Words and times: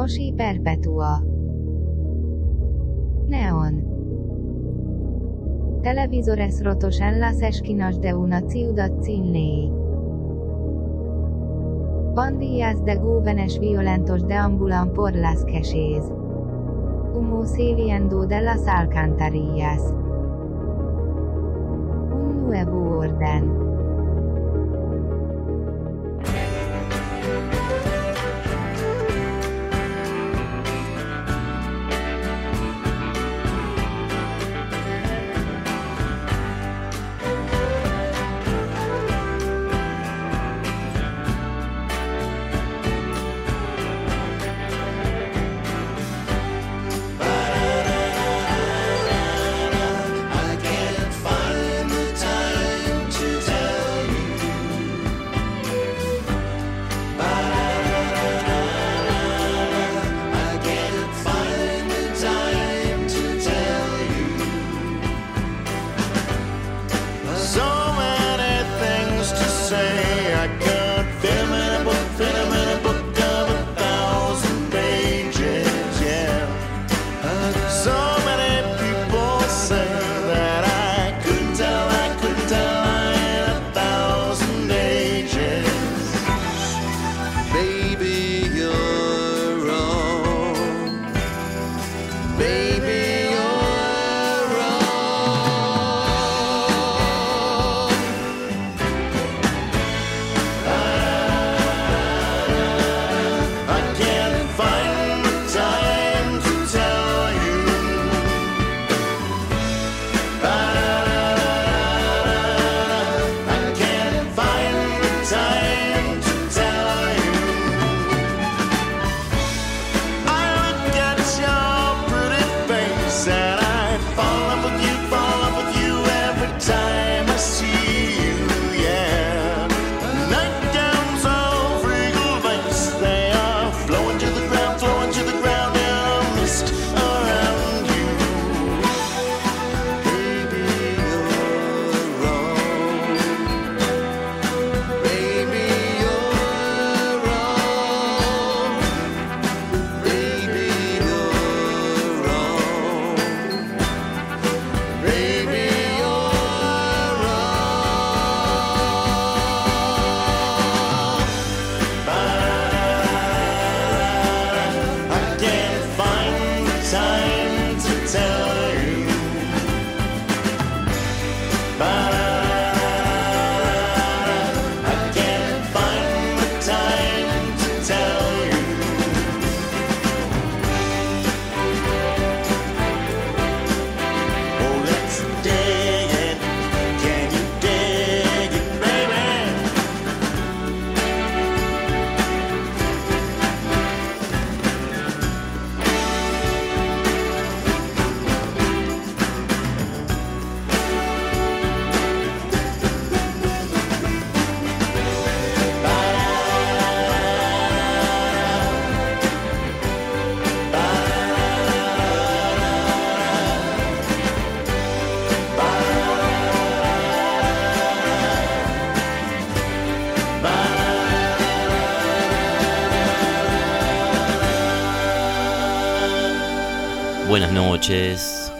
Moshi 0.00 0.32
Perpetua 0.32 1.22
Neon 3.28 3.84
Televisores 5.82 6.64
rotos 6.64 7.02
en 7.02 7.20
las 7.20 7.42
esquinas 7.42 8.00
de 8.00 8.14
una 8.14 8.40
ciudad 8.48 8.90
sin 9.02 9.34
ley. 9.34 9.70
Pandillas 12.14 12.82
de 12.86 12.96
jóvenes 12.96 13.60
violentos 13.60 14.26
deambulan 14.26 14.94
por 14.94 15.14
las 15.14 15.44
calles. 15.44 16.10
Humo 17.14 17.44
saliendo 17.44 18.24
de 18.24 18.40
las 18.40 18.66
alcantarillas. 18.66 19.82
Un 22.10 22.46
nuevo 22.46 23.00
orden. 23.00 23.69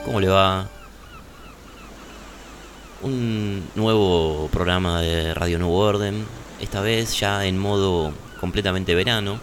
¿Cómo 0.05 0.19
le 0.19 0.27
va? 0.27 0.69
Un 3.01 3.65
nuevo 3.77 4.49
programa 4.51 5.03
de 5.03 5.35
Radio 5.35 5.61
Nuevo 5.61 5.79
Orden, 5.79 6.27
esta 6.61 6.81
vez 6.81 7.17
ya 7.21 7.47
en 7.47 7.57
modo 7.57 8.13
completamente 8.41 8.93
verano. 8.97 9.39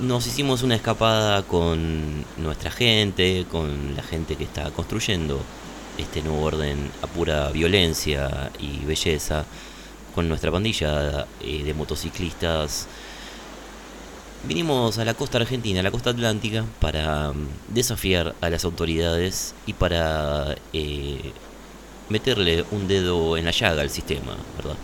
Nos 0.00 0.26
hicimos 0.26 0.64
una 0.64 0.74
escapada 0.74 1.44
con 1.44 2.24
nuestra 2.36 2.72
gente, 2.72 3.46
con 3.48 3.94
la 3.94 4.02
gente 4.02 4.34
que 4.34 4.42
está 4.42 4.72
construyendo 4.72 5.40
este 5.96 6.20
nuevo 6.22 6.42
orden 6.42 6.90
a 7.02 7.06
pura 7.06 7.50
violencia 7.50 8.50
y 8.58 8.84
belleza, 8.84 9.44
con 10.16 10.28
nuestra 10.28 10.50
pandilla 10.50 11.28
eh, 11.40 11.62
de 11.62 11.74
motociclistas 11.74 12.88
Vinimos 14.48 14.96
a 14.96 15.04
la 15.04 15.12
costa 15.12 15.36
argentina, 15.36 15.80
a 15.80 15.82
la 15.82 15.90
costa 15.90 16.08
atlántica, 16.08 16.64
para 16.80 17.32
mm, 17.32 17.74
desafiar 17.74 18.34
a 18.40 18.48
las 18.48 18.64
autoridades 18.64 19.54
y 19.66 19.74
para 19.74 20.56
eh, 20.72 21.32
meterle 22.08 22.64
un 22.70 22.88
dedo 22.88 23.36
en 23.36 23.44
la 23.44 23.50
llaga 23.50 23.82
al 23.82 23.90
sistema, 23.90 24.34
¿verdad? 24.56 24.76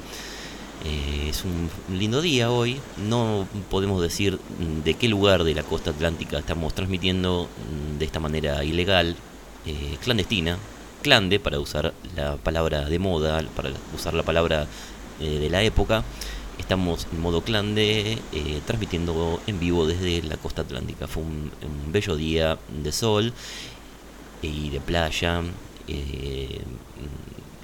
Eh, 0.84 1.28
es 1.30 1.44
un 1.46 1.70
lindo 1.96 2.20
día 2.20 2.50
hoy, 2.50 2.78
no 3.08 3.48
podemos 3.70 4.02
decir 4.02 4.34
mm, 4.34 4.82
de 4.84 4.94
qué 4.94 5.08
lugar 5.08 5.44
de 5.44 5.54
la 5.54 5.62
costa 5.62 5.92
atlántica 5.92 6.38
estamos 6.40 6.74
transmitiendo 6.74 7.48
mm, 7.94 7.98
de 7.98 8.04
esta 8.04 8.20
manera 8.20 8.62
ilegal, 8.64 9.16
eh, 9.64 9.96
clandestina, 10.04 10.58
clande, 11.00 11.40
para 11.40 11.58
usar 11.58 11.94
la 12.14 12.36
palabra 12.36 12.84
de 12.84 12.98
moda, 12.98 13.42
para 13.56 13.70
usar 13.94 14.12
la 14.12 14.24
palabra 14.24 14.66
eh, 15.20 15.38
de 15.38 15.48
la 15.48 15.62
época. 15.62 16.04
Estamos 16.58 17.06
en 17.12 17.20
modo 17.20 17.42
clande, 17.42 18.18
eh, 18.32 18.60
transmitiendo 18.66 19.40
en 19.46 19.58
vivo 19.60 19.86
desde 19.86 20.22
la 20.22 20.36
costa 20.36 20.62
atlántica. 20.62 21.06
Fue 21.06 21.22
un, 21.22 21.50
bello 21.92 22.16
día 22.16 22.58
de 22.82 22.92
sol 22.92 23.32
y 24.42 24.70
de 24.70 24.80
playa. 24.80 25.42
eh, 25.88 26.62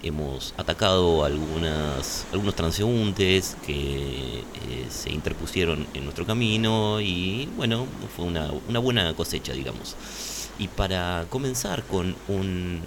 hemos 0.03 0.55
atacado 0.57 1.25
algunas, 1.25 2.27
algunos 2.33 2.55
transeúntes 2.55 3.57
que 3.67 4.39
eh, 4.41 4.87
se 4.89 5.11
interpusieron 5.11 5.87
en 5.95 6.05
nuestro 6.05 6.27
camino 6.27 7.01
y 7.01 7.49
bueno, 7.57 7.87
fue 8.15 8.25
una, 8.25 8.51
una 8.69 8.79
buena 8.79 9.15
cosecha, 9.15 9.53
digamos. 9.53 9.97
Y 10.59 10.69
para 10.69 11.27
comenzar 11.31 11.85
con 11.85 12.15
un 12.29 12.81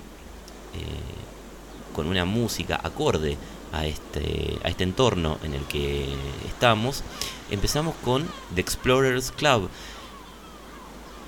eh, 0.74 1.94
con 1.94 2.08
una 2.08 2.26
música 2.26 2.80
acorde 2.84 3.38
a 3.74 3.86
este, 3.86 4.60
a 4.64 4.70
este 4.70 4.84
entorno 4.84 5.38
en 5.44 5.54
el 5.56 5.64
que 5.66 6.08
estamos, 6.48 7.04
empezamos 7.52 7.96
con 8.04 8.28
The 8.56 8.62
Explorers 8.62 9.32
Club. 9.32 9.70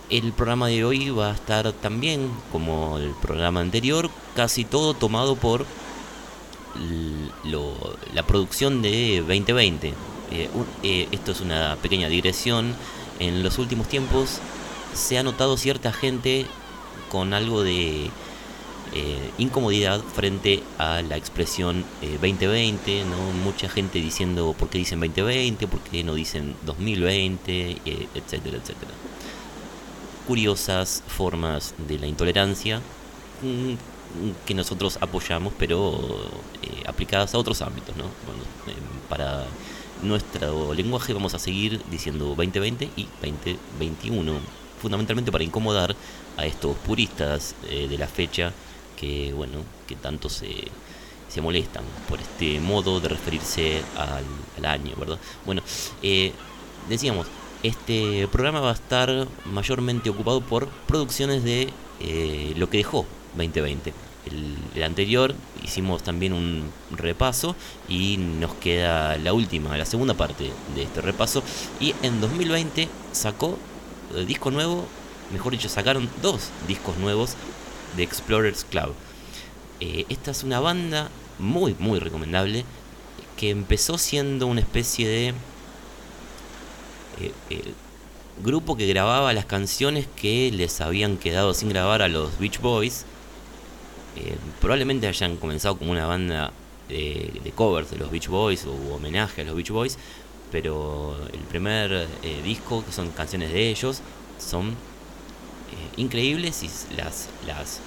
El 0.09 0.31
programa 0.33 0.68
de 0.68 0.86
hoy 0.86 1.09
va 1.09 1.31
a 1.31 1.33
estar 1.33 1.71
también, 1.74 2.31
como 2.51 3.00
el 3.00 3.12
programa 3.21 3.59
anterior, 3.59 4.09
casi 4.36 4.63
todo 4.63 4.94
tomado 4.94 5.36
por 5.36 5.65
la 8.13 8.24
producción 8.24 8.81
de 8.81 9.24
2020. 9.27 9.94
Eh, 10.31 10.50
eh, 10.83 11.07
esto 11.12 11.31
es 11.31 11.42
una 11.42 11.77
pequeña 11.81 12.07
digresión. 12.07 12.75
En 13.19 13.42
los 13.42 13.57
últimos 13.57 13.88
tiempos 13.88 14.39
se 14.94 15.18
ha 15.18 15.24
notado 15.24 15.57
cierta 15.57 15.92
gente 15.92 16.45
con 17.09 17.33
algo 17.33 17.63
de 17.63 18.12
eh, 18.95 19.31
incomodidad 19.38 20.01
frente 20.01 20.63
a 20.77 21.01
la 21.01 21.18
expresión 21.18 21.83
2020, 22.01 23.06
¿no? 23.06 23.18
Mucha 23.44 23.69
gente 23.69 24.00
diciendo 24.00 24.56
por 24.57 24.69
qué 24.69 24.77
dicen 24.77 25.00
2020, 25.00 25.68
por 25.68 25.81
qué 25.81 26.03
no 26.03 26.15
dicen 26.15 26.56
2020, 26.65 27.77
etcétera, 28.15 28.57
etcétera. 28.57 28.92
Curiosas 30.27 31.03
formas 31.07 31.75
de 31.88 32.00
la 32.00 32.07
intolerancia 32.07 32.80
mm, 33.42 33.75
que 34.45 34.53
nosotros 34.53 34.97
apoyamos, 35.01 35.53
pero 35.57 36.00
eh, 36.62 36.83
aplicadas 36.86 37.33
a 37.33 37.38
otros 37.38 37.62
ámbitos, 37.62 37.95
¿no? 37.95 38.06
Bueno, 38.25 38.44
para 39.09 39.45
nuestro 40.01 40.74
lenguaje 40.74 41.13
vamos 41.13 41.33
a 41.33 41.39
seguir 41.39 41.81
diciendo 41.89 42.33
2020 42.36 42.89
y 42.95 43.07
2021, 43.21 44.33
fundamentalmente 44.81 45.31
para 45.31 45.44
incomodar 45.44 45.95
a 46.38 46.45
estos 46.45 46.75
puristas 46.77 47.56
eh, 47.69 47.88
de 47.88 47.97
la 47.97 48.07
fecha 48.07 48.51
que, 48.97 49.33
bueno, 49.33 49.59
que 49.88 49.95
tanto 49.95 50.30
se, 50.30 50.68
se 51.30 51.42
molestan 51.42 51.83
por 52.07 52.19
este 52.19 52.59
modo 52.59 53.00
de 53.00 53.09
referirse 53.09 53.81
al, 53.97 54.65
año, 54.65 54.95
¿verdad? 54.97 55.19
Bueno, 55.45 55.62
eh, 56.01 56.31
decíamos, 56.89 57.27
este 57.63 58.27
programa 58.27 58.59
va 58.62 58.71
a 58.71 58.75
estar 58.75 59.27
mayormente 59.45 60.09
ocupado 60.09 60.42
por 60.42 60.68
producciones 60.88 61.44
de 61.44 61.71
lo 62.57 62.69
que 62.69 62.77
dejó 62.77 63.06
2020 63.36 63.94
el, 64.25 64.83
anterior 64.83 65.36
hicimos 65.63 66.03
también 66.03 66.33
un 66.33 66.71
repaso 66.92 67.56
y 67.88 68.18
nos 68.18 68.53
queda 68.56 69.18
la 69.18 69.33
última, 69.33 69.77
la 69.77 69.86
segunda 69.86 70.13
parte 70.13 70.51
de 70.75 70.83
este 70.83 71.01
repaso. 71.01 71.44
Y 71.80 71.94
en 72.01 72.21
2020 72.21 72.88
sacó 73.12 73.57
eh, 74.15 74.25
disco 74.25 74.51
nuevo, 74.51 74.86
mejor 75.31 75.53
dicho, 75.53 75.69
sacaron 75.69 76.09
dos 76.21 76.50
discos 76.68 76.97
nuevos 76.97 77.36
de 77.95 78.03
Explorers 78.03 78.65
Club. 78.65 78.94
Eh, 79.80 80.06
esta 80.09 80.31
es 80.31 80.44
una 80.44 80.59
banda 80.59 81.09
muy, 81.39 81.75
muy 81.80 82.00
recomendable 82.00 82.65
que 83.38 83.50
empezó 83.50 83.97
siendo 83.97 84.47
una 84.47 84.62
especie 84.62 85.07
de 85.07 85.33
eh, 87.19 87.74
grupo 88.44 88.77
que 88.77 88.88
grababa 88.88 89.33
las 89.33 89.45
canciones 89.45 90.07
que 90.15 90.51
les 90.51 90.81
habían 90.81 91.18
quedado 91.18 91.53
sin 91.53 91.69
grabar 91.69 92.01
a 92.01 92.07
los 92.07 92.38
Beach 92.39 92.59
Boys 92.59 93.06
eh, 94.15 94.38
probablemente 94.62 95.07
hayan 95.07 95.36
comenzado 95.36 95.77
como 95.77 95.92
una 95.92 96.06
banda 96.06 96.53
de, 96.88 97.51
covers 97.53 97.92
de 97.92 97.97
los 97.97 98.09
Beach 98.12 98.27
Boys 98.27 98.65
o 98.65 98.95
homenaje 98.95 99.42
a 99.42 99.44
los 99.44 99.56
Beach 99.56 99.71
Boys, 99.71 99.97
pero 100.51 101.18
el 101.33 101.39
primer 101.42 102.07
eh, 102.24 102.42
disco, 102.44 102.86
que 102.86 102.94
son 102.94 103.09
canciones 103.09 103.51
de 103.51 103.69
ellos, 103.69 104.01
son 104.39 104.69
eh, 104.69 104.74
increíbles 105.98 106.63
y 106.63 106.69
las, 106.95 107.30
las, 107.45 107.80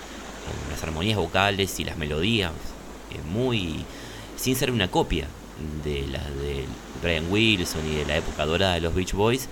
las 0.70 0.82
armonías 0.82 1.19
vocales 1.19 1.79
y 1.81 1.85
las 1.85 1.96
melodías, 1.96 2.52
muy 3.31 3.85
sin 4.37 4.55
ser 4.56 4.70
una 4.70 4.90
copia 4.90 5.26
de 5.85 6.06
las 6.06 6.25
de 6.37 6.64
Brian 7.02 7.31
Wilson 7.31 7.87
y 7.90 7.96
de 7.96 8.05
la 8.05 8.17
época 8.17 8.46
dorada 8.46 8.75
de 8.75 8.81
los 8.81 8.94
Beach 8.94 9.12
Boys, 9.12 9.49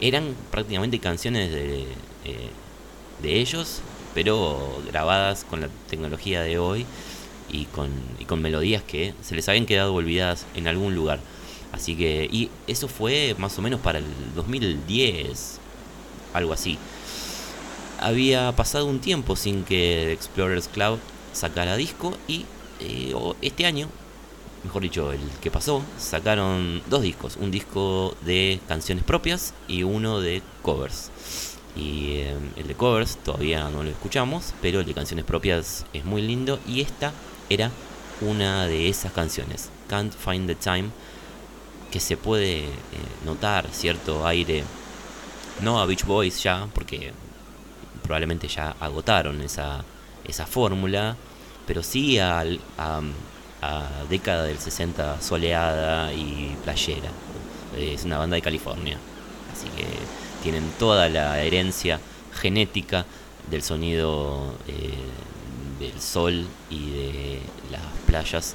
eran 0.00 0.34
prácticamente 0.50 0.98
canciones 1.00 1.50
de, 1.50 1.86
de 3.22 3.40
ellos 3.40 3.82
pero 4.14 4.82
grabadas 4.86 5.44
con 5.44 5.60
la 5.60 5.68
tecnología 5.88 6.42
de 6.42 6.58
hoy 6.58 6.86
y 7.50 7.66
con, 7.66 7.90
y 8.18 8.24
con 8.24 8.42
melodías 8.42 8.82
que 8.82 9.14
se 9.22 9.34
les 9.34 9.48
habían 9.48 9.66
quedado 9.66 9.94
olvidadas 9.94 10.44
en 10.54 10.66
algún 10.68 10.94
lugar. 10.94 11.20
Así 11.72 11.94
que, 11.94 12.28
y 12.30 12.50
eso 12.66 12.88
fue 12.88 13.36
más 13.38 13.58
o 13.58 13.62
menos 13.62 13.80
para 13.80 13.98
el 13.98 14.06
2010, 14.34 15.60
algo 16.34 16.52
así. 16.52 16.78
Había 18.00 18.52
pasado 18.52 18.86
un 18.86 19.00
tiempo 19.00 19.34
sin 19.34 19.64
que 19.64 20.12
Explorers 20.12 20.68
Club 20.68 21.00
sacara 21.32 21.76
disco 21.76 22.16
y 22.28 22.44
eh, 22.78 23.12
este 23.42 23.66
año, 23.66 23.88
mejor 24.62 24.82
dicho, 24.82 25.12
el 25.12 25.20
que 25.40 25.50
pasó, 25.50 25.82
sacaron 25.98 26.80
dos 26.88 27.02
discos, 27.02 27.36
un 27.36 27.50
disco 27.50 28.16
de 28.22 28.60
canciones 28.68 29.02
propias 29.02 29.52
y 29.66 29.82
uno 29.82 30.20
de 30.20 30.42
covers. 30.62 31.10
Y 31.74 32.20
em, 32.20 32.50
el 32.56 32.68
de 32.68 32.74
covers 32.74 33.16
todavía 33.16 33.68
no 33.68 33.82
lo 33.82 33.90
escuchamos, 33.90 34.54
pero 34.62 34.80
el 34.80 34.86
de 34.86 34.94
canciones 34.94 35.24
propias 35.24 35.84
es 35.92 36.04
muy 36.04 36.22
lindo. 36.22 36.60
Y 36.68 36.82
esta 36.82 37.12
era 37.50 37.72
una 38.20 38.66
de 38.66 38.88
esas 38.88 39.12
canciones, 39.12 39.70
Can't 39.88 40.12
Find 40.12 40.46
the 40.46 40.54
Time, 40.54 40.90
que 41.90 41.98
se 41.98 42.16
puede 42.16 42.64
eh, 42.64 42.70
notar 43.24 43.68
cierto 43.72 44.24
aire, 44.24 44.62
no 45.62 45.80
a 45.80 45.86
Beach 45.86 46.04
Boys 46.04 46.42
ya, 46.42 46.68
porque 46.74 47.12
probablemente 48.08 48.48
ya 48.48 48.74
agotaron 48.80 49.42
esa, 49.42 49.84
esa 50.24 50.46
fórmula, 50.46 51.14
pero 51.66 51.82
sí 51.82 52.18
a, 52.18 52.40
a, 52.40 53.00
a, 53.60 53.88
década 54.08 54.44
del 54.44 54.58
60 54.58 55.20
soleada 55.20 56.10
y 56.14 56.56
playera. 56.64 57.10
Es 57.76 58.04
una 58.04 58.16
banda 58.16 58.36
de 58.36 58.42
California, 58.42 58.96
así 59.52 59.68
que 59.76 59.84
tienen 60.42 60.72
toda 60.78 61.10
la 61.10 61.38
herencia 61.42 62.00
genética 62.40 63.04
del 63.50 63.62
sonido 63.62 64.54
eh, 64.66 64.94
del 65.78 66.00
sol 66.00 66.46
y 66.70 66.90
de 66.90 67.40
las 67.70 67.82
playas 68.06 68.54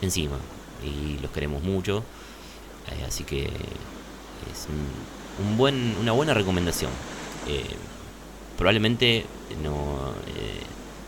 encima. 0.00 0.38
Y 0.82 1.18
los 1.20 1.30
queremos 1.30 1.62
mucho. 1.62 2.02
Eh, 2.90 3.04
así 3.06 3.24
que 3.24 3.44
es 3.44 4.66
un, 5.40 5.58
buen, 5.58 5.94
una 6.00 6.12
buena 6.12 6.32
recomendación. 6.32 6.90
Eh, 7.48 7.66
probablemente 8.58 9.24
no. 9.62 10.12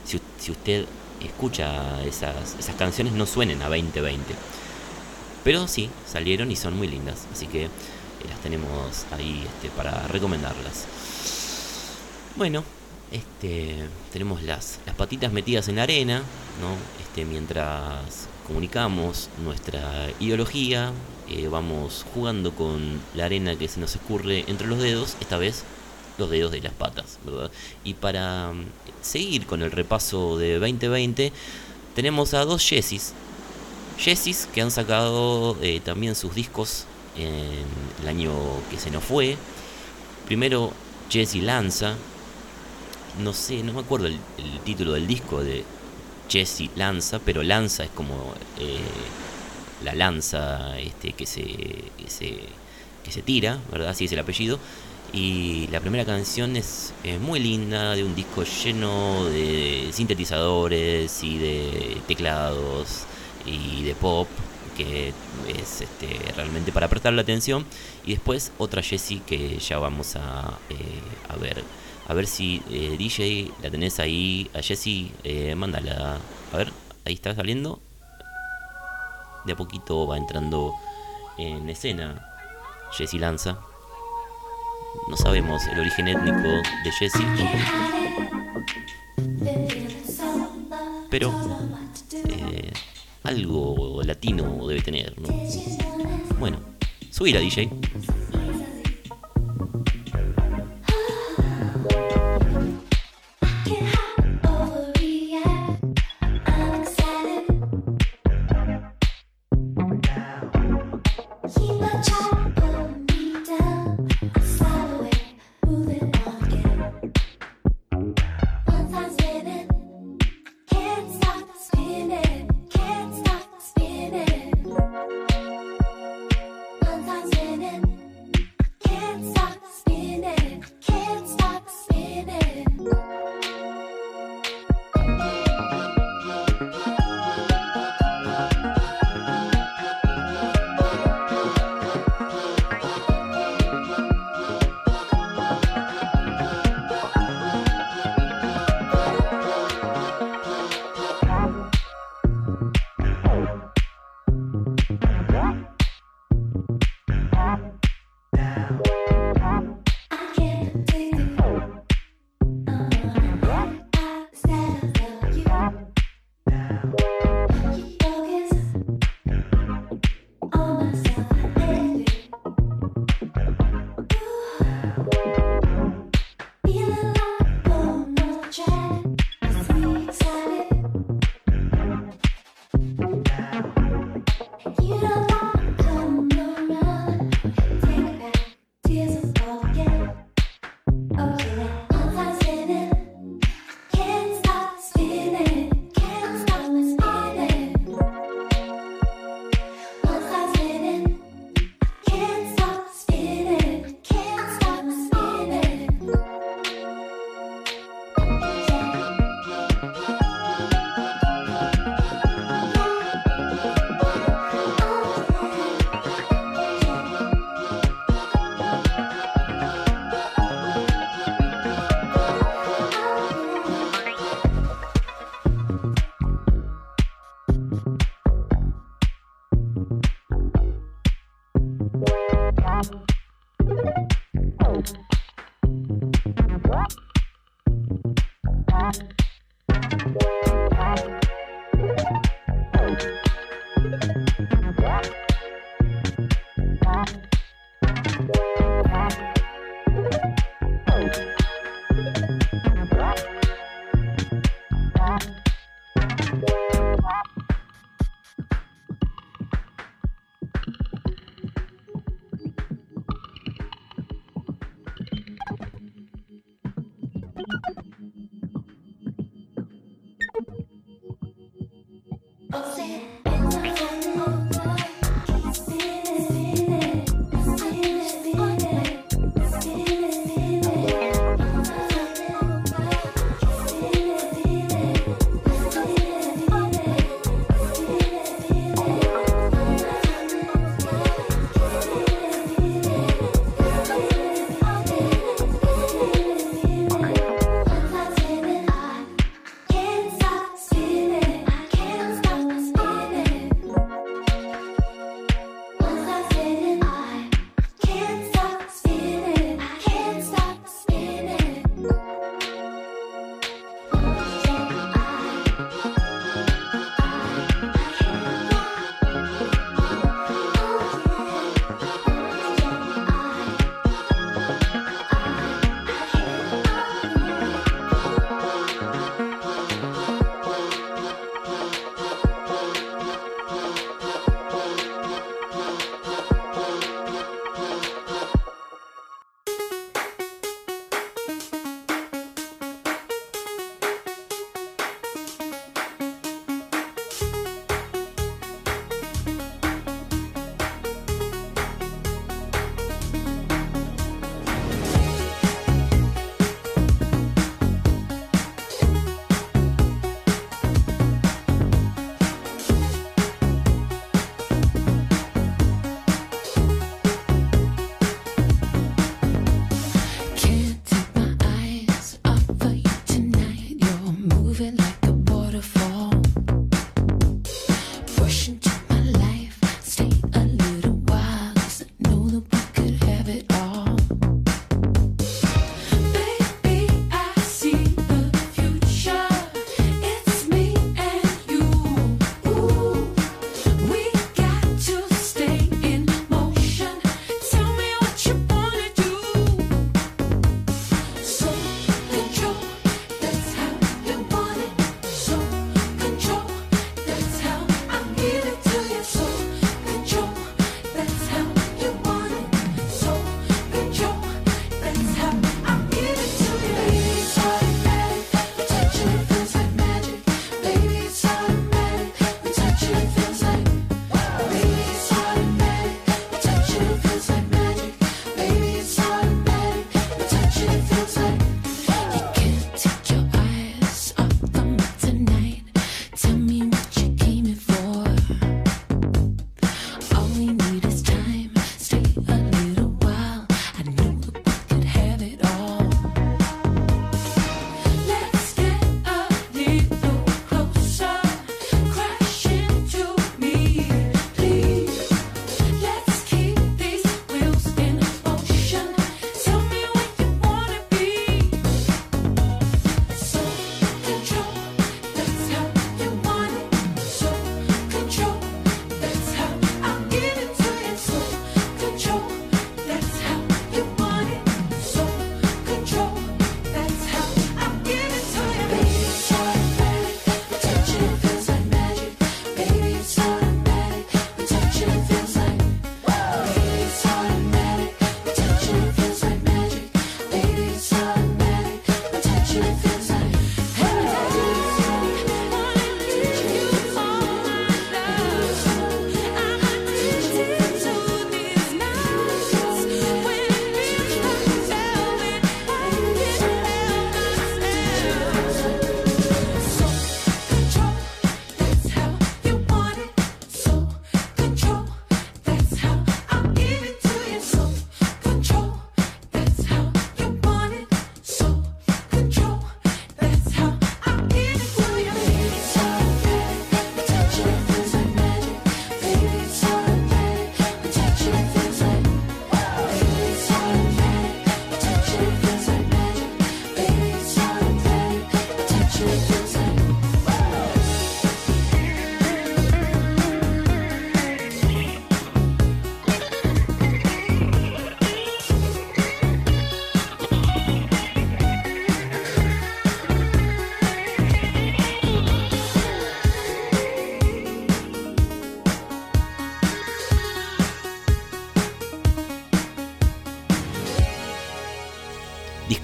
Si, 0.06 0.18
si, 0.38 0.52
usted 0.52 0.86
escucha 1.22 2.02
esas, 2.04 2.56
esas 2.58 2.74
canciones, 2.76 3.12
no 3.12 3.26
suenen 3.26 3.60
a 3.60 3.68
2020. 3.68 4.34
Pero 5.44 5.68
sí, 5.68 5.90
salieron 6.06 6.50
y 6.50 6.56
son 6.56 6.76
muy 6.76 6.88
lindas. 6.88 7.26
Así 7.32 7.46
que 7.46 7.68
las 8.28 8.40
tenemos 8.40 9.04
ahí 9.12 9.46
este, 9.46 9.68
para 9.76 10.06
recomendarlas. 10.08 10.86
Bueno, 12.36 12.64
este, 13.10 13.88
tenemos 14.12 14.42
las, 14.42 14.78
las 14.86 14.94
patitas 14.94 15.32
metidas 15.32 15.68
en 15.68 15.76
la 15.76 15.82
arena, 15.82 16.18
¿no? 16.60 16.76
Este, 17.02 17.24
mientras 17.24 18.28
comunicamos 18.46 19.28
nuestra 19.42 20.08
ideología, 20.20 20.92
eh, 21.28 21.48
vamos 21.48 22.04
jugando 22.14 22.52
con 22.52 23.00
la 23.14 23.24
arena 23.24 23.56
que 23.56 23.68
se 23.68 23.80
nos 23.80 23.94
escurre 23.94 24.44
entre 24.46 24.66
los 24.66 24.78
dedos, 24.78 25.16
esta 25.20 25.38
vez 25.38 25.64
los 26.20 26.30
dedos 26.30 26.52
de 26.52 26.60
las 26.60 26.72
patas, 26.72 27.18
¿verdad? 27.24 27.50
Y 27.82 27.94
para 27.94 28.52
mm, 28.52 28.64
seguir 29.02 29.46
con 29.46 29.62
el 29.62 29.72
repaso 29.72 30.38
de 30.38 30.58
2020, 30.58 31.32
tenemos 31.94 32.34
a 32.34 32.44
dos 32.44 32.64
Jessys. 32.64 33.12
Jessys 33.98 34.48
que 34.54 34.62
han 34.62 34.70
sacado 34.70 35.56
eh, 35.60 35.80
también 35.84 36.14
sus 36.14 36.34
discos 36.34 36.84
en 37.16 37.64
el 38.02 38.08
año 38.08 38.32
que 38.70 38.78
se 38.78 38.90
nos 38.90 39.02
fue. 39.02 39.36
Primero 40.26 40.72
Jesse 41.10 41.42
Lanza, 41.42 41.96
no 43.18 43.32
sé, 43.32 43.62
no 43.62 43.72
me 43.72 43.80
acuerdo 43.80 44.06
el, 44.06 44.18
título 44.64 44.92
del 44.92 45.06
disco 45.06 45.42
de 45.42 45.64
Jesse 46.28 46.70
Lanza, 46.76 47.18
pero 47.18 47.42
Lanza 47.42 47.84
es 47.84 47.90
como 47.90 48.34
eh, 48.58 48.78
la 49.84 49.94
lanza 49.94 50.78
este, 50.78 51.12
que, 51.12 51.26
se, 51.26 51.42
que, 51.42 52.08
se, 52.08 52.38
que 53.02 53.10
se 53.10 53.22
tira, 53.22 53.58
¿verdad? 53.70 53.90
Así 53.90 54.04
es 54.04 54.12
el 54.12 54.18
apellido. 54.18 54.58
Y 55.12 55.66
la 55.68 55.80
primera 55.80 56.04
canción 56.04 56.56
es, 56.56 56.92
muy 57.20 57.40
linda, 57.40 57.96
de 57.96 58.04
un 58.04 58.14
disco 58.14 58.44
lleno 58.44 59.24
de 59.24 59.88
sintetizadores 59.92 61.22
y 61.24 61.38
de 61.38 61.96
teclados 62.06 63.06
y 63.44 63.82
de 63.82 63.94
pop 63.94 64.28
que 64.76 65.12
es 65.48 65.80
este, 65.80 66.32
realmente 66.36 66.72
para 66.72 66.88
prestar 66.88 67.12
la 67.12 67.22
atención. 67.22 67.66
Y 68.04 68.12
después 68.12 68.52
otra 68.58 68.82
Jessie 68.82 69.20
que 69.26 69.58
ya 69.58 69.78
vamos 69.78 70.16
a, 70.16 70.58
eh, 70.70 70.76
a 71.28 71.36
ver. 71.36 71.64
A 72.08 72.14
ver 72.14 72.26
si 72.26 72.62
eh, 72.70 72.96
DJ 72.98 73.50
la 73.62 73.70
tenés 73.70 74.00
ahí. 74.00 74.50
A 74.54 74.62
Jessie, 74.62 75.12
eh, 75.24 75.54
mándala. 75.54 76.18
A 76.52 76.56
ver, 76.56 76.72
ahí 77.04 77.14
está 77.14 77.34
saliendo. 77.34 77.80
De 79.44 79.52
a 79.52 79.56
poquito 79.56 80.06
va 80.06 80.16
entrando 80.16 80.74
en 81.38 81.68
escena 81.68 82.30
Jesse 82.92 83.14
Lanza. 83.14 83.69
No 85.08 85.16
sabemos 85.16 85.66
el 85.66 85.80
origen 85.80 86.08
étnico 86.08 86.48
de 86.84 86.92
Jesse, 86.98 87.20
pero 91.10 91.32
eh, 92.28 92.72
algo 93.24 94.02
latino 94.04 94.66
debe 94.66 94.82
tener, 94.82 95.18
¿no? 95.20 95.28
Bueno, 96.38 96.58
subir 97.10 97.36
a 97.36 97.40
DJ. 97.40 97.70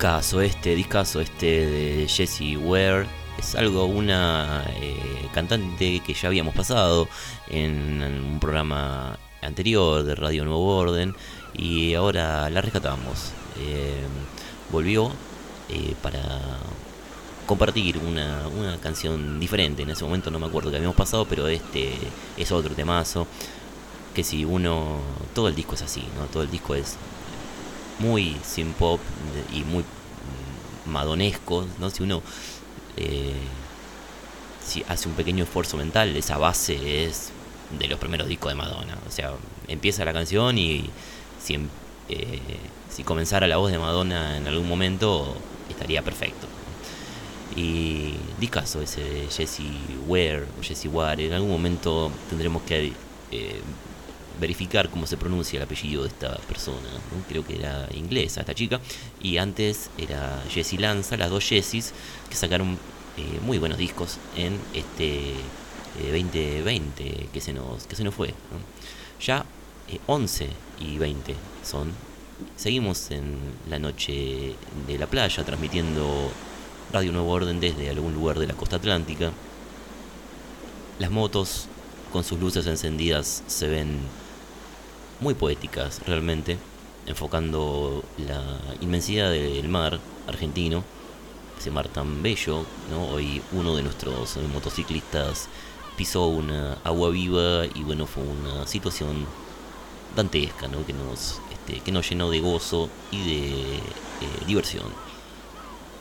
Discaso 0.06 0.40
este, 0.40 0.76
discaso 0.76 1.20
este 1.20 1.66
de 1.66 2.06
Jessie 2.06 2.56
Ware. 2.56 3.08
Es 3.40 3.56
algo, 3.56 3.86
una 3.86 4.64
eh, 4.80 5.28
cantante 5.34 5.98
que 5.98 6.14
ya 6.14 6.28
habíamos 6.28 6.54
pasado 6.54 7.08
en, 7.48 8.00
un 8.00 8.38
programa 8.38 9.18
anterior 9.42 10.04
de 10.04 10.14
Radio 10.14 10.44
Nuevo 10.44 10.76
Orden 10.76 11.16
y 11.54 11.94
ahora 11.94 12.48
la 12.50 12.60
rescatamos. 12.60 13.32
Eh, 13.58 14.04
volvió 14.70 15.10
eh, 15.70 15.96
para 16.00 16.22
compartir 17.44 17.98
una, 17.98 18.46
una 18.46 18.78
canción 18.78 19.40
diferente. 19.40 19.82
En 19.82 19.90
ese 19.90 20.04
momento 20.04 20.30
no 20.30 20.38
me 20.38 20.46
acuerdo 20.46 20.70
que 20.70 20.76
habíamos 20.76 20.96
pasado, 20.96 21.26
pero 21.28 21.48
este 21.48 21.94
es 22.36 22.52
otro 22.52 22.76
temazo. 22.76 23.26
Que 24.14 24.22
si 24.22 24.44
uno. 24.44 25.00
Todo 25.34 25.48
el 25.48 25.56
disco 25.56 25.74
es 25.74 25.82
así, 25.82 26.04
¿no? 26.16 26.26
Todo 26.26 26.44
el 26.44 26.50
disco 26.52 26.76
es 26.76 26.96
muy 27.98 28.36
sin 28.44 28.72
pop 28.72 29.00
y 29.52 29.64
muy 29.64 29.84
mm, 30.86 30.90
madonesco, 30.90 31.66
¿no? 31.78 31.90
Si 31.90 32.02
uno 32.02 32.22
eh, 32.96 33.32
si 34.64 34.84
hace 34.88 35.08
un 35.08 35.14
pequeño 35.14 35.44
esfuerzo 35.44 35.76
mental, 35.76 36.16
esa 36.16 36.38
base 36.38 37.04
es 37.04 37.30
de 37.78 37.86
los 37.88 37.98
primeros 37.98 38.28
discos 38.28 38.50
de 38.50 38.56
Madonna. 38.56 38.96
O 39.08 39.10
sea, 39.12 39.32
empieza 39.68 40.04
la 40.04 40.12
canción 40.12 40.58
y 40.58 40.90
si, 41.42 41.54
em- 41.54 41.68
eh, 42.08 42.40
si 42.90 43.04
comenzara 43.04 43.46
la 43.46 43.58
voz 43.58 43.70
de 43.70 43.78
Madonna 43.78 44.36
en 44.36 44.46
algún 44.48 44.68
momento, 44.68 45.36
estaría 45.70 46.02
perfecto. 46.02 46.46
Y 47.54 48.14
discaso 48.40 48.82
ese 48.82 49.02
de 49.02 49.28
Jesse 49.30 49.60
Ware 50.06 50.42
o 50.58 50.62
Jesse 50.62 50.86
Ware. 50.92 51.26
En 51.26 51.32
algún 51.32 51.50
momento 51.50 52.10
tendremos 52.28 52.62
que 52.62 52.92
eh, 53.30 53.60
verificar 54.40 54.90
cómo 54.90 55.06
se 55.06 55.16
pronuncia 55.16 55.56
el 55.58 55.62
apellido 55.64 56.02
de 56.02 56.08
esta 56.08 56.36
persona. 56.38 56.88
Creo 57.28 57.44
que 57.44 57.56
era 57.56 57.88
inglesa 57.94 58.40
esta 58.40 58.54
chica. 58.54 58.80
Y 59.22 59.38
antes 59.38 59.90
era 59.98 60.42
Jessie 60.50 60.78
Lanza, 60.78 61.16
las 61.16 61.30
dos 61.30 61.44
Jessies, 61.44 61.92
que 62.28 62.36
sacaron 62.36 62.78
eh, 63.16 63.40
muy 63.42 63.58
buenos 63.58 63.78
discos 63.78 64.18
en 64.36 64.58
este 64.74 65.30
eh, 65.30 66.12
2020 66.12 67.28
que 67.32 67.40
se 67.40 67.52
nos, 67.52 67.86
que 67.86 67.96
se 67.96 68.04
nos 68.04 68.14
fue. 68.14 68.34
Ya 69.24 69.44
eh, 69.88 69.98
11 70.06 70.48
y 70.80 70.98
20 70.98 71.34
son. 71.64 71.92
Seguimos 72.56 73.10
en 73.10 73.38
la 73.70 73.78
noche 73.78 74.54
de 74.86 74.98
la 74.98 75.06
playa 75.06 75.42
transmitiendo 75.44 76.30
Radio 76.92 77.12
Nuevo 77.12 77.30
Orden 77.30 77.60
desde 77.60 77.88
algún 77.88 78.12
lugar 78.12 78.38
de 78.38 78.46
la 78.46 78.54
costa 78.54 78.76
atlántica. 78.76 79.32
Las 80.98 81.10
motos 81.10 81.68
con 82.12 82.24
sus 82.24 82.38
luces 82.38 82.66
encendidas 82.66 83.42
se 83.46 83.68
ven 83.68 83.98
muy 85.20 85.34
poéticas 85.34 86.00
realmente, 86.06 86.58
enfocando 87.06 88.04
la 88.18 88.42
inmensidad 88.80 89.30
del 89.30 89.68
mar 89.68 89.98
argentino, 90.26 90.84
ese 91.58 91.70
mar 91.70 91.88
tan 91.88 92.22
bello, 92.22 92.64
¿no? 92.90 93.08
Hoy 93.08 93.40
uno 93.52 93.76
de 93.76 93.82
nuestros 93.82 94.36
motociclistas 94.52 95.48
pisó 95.96 96.26
una 96.26 96.74
agua 96.84 97.10
viva 97.10 97.66
y 97.74 97.82
bueno, 97.82 98.06
fue 98.06 98.24
una 98.24 98.66
situación 98.66 99.26
dantesca, 100.14 100.68
¿no? 100.68 100.84
Que 100.84 100.92
nos, 100.92 101.40
este, 101.52 101.80
que 101.80 101.92
nos 101.92 102.08
llenó 102.08 102.30
de 102.30 102.40
gozo 102.40 102.90
y 103.10 103.24
de 103.24 103.76
eh, 103.76 103.80
diversión. 104.46 105.05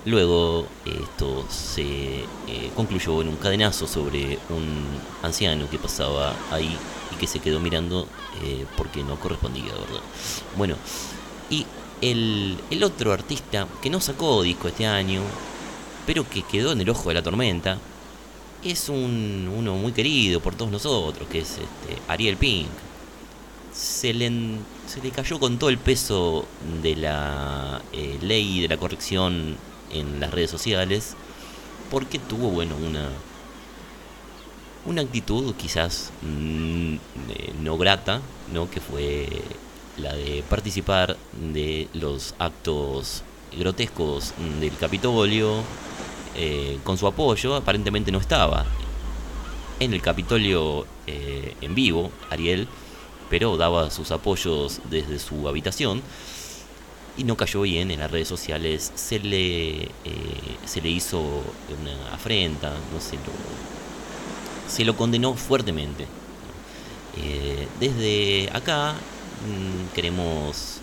Luego 0.05 0.67
esto 0.85 1.45
se 1.49 2.19
eh, 2.19 2.71
concluyó 2.75 3.21
en 3.23 3.29
un 3.29 3.37
cadenazo 3.37 3.87
sobre 3.87 4.37
un 4.49 4.85
anciano 5.23 5.67
que 5.67 5.79
pasaba 5.79 6.35
ahí 6.51 6.77
y 7.11 7.15
que 7.15 7.25
se 7.25 7.39
quedó 7.39 7.59
mirando 7.59 8.07
eh, 8.43 8.65
porque 8.77 9.03
no 9.03 9.19
correspondía, 9.19 9.73
¿verdad? 9.73 10.01
Bueno, 10.55 10.75
y 11.49 11.65
el, 12.01 12.55
el 12.69 12.83
otro 12.83 13.13
artista 13.13 13.67
que 13.81 13.89
no 13.89 13.99
sacó 13.99 14.43
disco 14.43 14.67
este 14.67 14.85
año, 14.85 15.21
pero 16.05 16.29
que 16.29 16.43
quedó 16.43 16.73
en 16.73 16.81
el 16.81 16.89
ojo 16.91 17.09
de 17.09 17.15
la 17.15 17.23
tormenta, 17.23 17.79
es 18.63 18.89
un, 18.89 19.51
uno 19.55 19.75
muy 19.75 19.91
querido 19.91 20.39
por 20.39 20.55
todos 20.55 20.71
nosotros, 20.71 21.27
que 21.29 21.39
es 21.39 21.51
este, 21.51 22.01
Ariel 22.07 22.37
Pink. 22.37 22.67
Se 23.73 24.13
le, 24.13 24.31
se 24.87 25.01
le 25.01 25.11
cayó 25.11 25.39
con 25.39 25.57
todo 25.57 25.69
el 25.69 25.77
peso 25.77 26.45
de 26.81 26.95
la 26.95 27.81
eh, 27.91 28.17
ley 28.21 28.61
de 28.61 28.67
la 28.67 28.77
corrección 28.77 29.57
en 29.99 30.19
las 30.19 30.31
redes 30.31 30.51
sociales, 30.51 31.15
porque 31.89 32.19
tuvo, 32.19 32.49
bueno, 32.49 32.75
una, 32.75 33.09
una 34.85 35.01
actitud 35.01 35.55
quizás 35.55 36.11
mm, 36.21 36.95
eh, 37.29 37.53
no 37.61 37.77
grata, 37.77 38.21
¿no? 38.53 38.69
Que 38.69 38.79
fue 38.81 39.27
la 39.97 40.13
de 40.13 40.43
participar 40.49 41.17
de 41.53 41.87
los 41.93 42.35
actos 42.37 43.23
grotescos 43.57 44.33
del 44.59 44.75
Capitolio 44.77 45.63
eh, 46.35 46.79
con 46.83 46.97
su 46.97 47.07
apoyo, 47.07 47.55
aparentemente 47.55 48.11
no 48.11 48.19
estaba 48.19 48.65
en 49.79 49.93
el 49.93 50.01
Capitolio 50.01 50.85
eh, 51.07 51.55
en 51.61 51.75
vivo, 51.75 52.11
Ariel, 52.29 52.67
pero 53.29 53.57
daba 53.57 53.89
sus 53.89 54.11
apoyos 54.11 54.81
desde 54.89 55.19
su 55.19 55.47
habitación 55.47 56.01
y 57.17 57.23
no 57.23 57.37
cayó 57.37 57.61
bien 57.61 57.91
en 57.91 57.99
las 57.99 58.11
redes 58.11 58.27
sociales, 58.27 58.91
se 58.95 59.19
le, 59.19 59.83
eh, 59.83 59.89
se 60.65 60.81
le 60.81 60.89
hizo 60.89 61.19
una 61.19 62.13
afrenta, 62.13 62.73
no 62.93 62.99
se 62.99 63.15
lo, 63.15 63.21
se 64.67 64.83
lo 64.83 64.95
condenó 64.97 65.33
fuertemente. 65.35 66.05
Eh, 67.17 67.67
desde 67.79 68.49
acá 68.51 68.93
mm, 68.93 69.93
queremos 69.95 70.81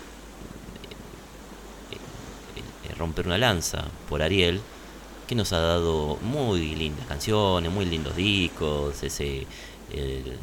eh, 1.91 2.93
romper 2.97 3.27
una 3.27 3.37
lanza 3.37 3.85
por 4.09 4.23
Ariel, 4.23 4.59
que 5.27 5.35
nos 5.35 5.53
ha 5.53 5.59
dado 5.59 6.17
muy 6.21 6.75
lindas 6.75 7.05
canciones, 7.07 7.71
muy 7.71 7.85
lindos 7.85 8.15
discos, 8.15 9.03
ese 9.03 9.45
el, 9.91 10.37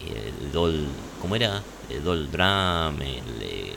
el 0.00 0.52
Doll, 0.52 0.88
¿cómo 1.20 1.36
era? 1.36 1.62
El 1.88 2.02
Doll 2.02 2.30
Drum, 2.30 3.00
el 3.00 3.72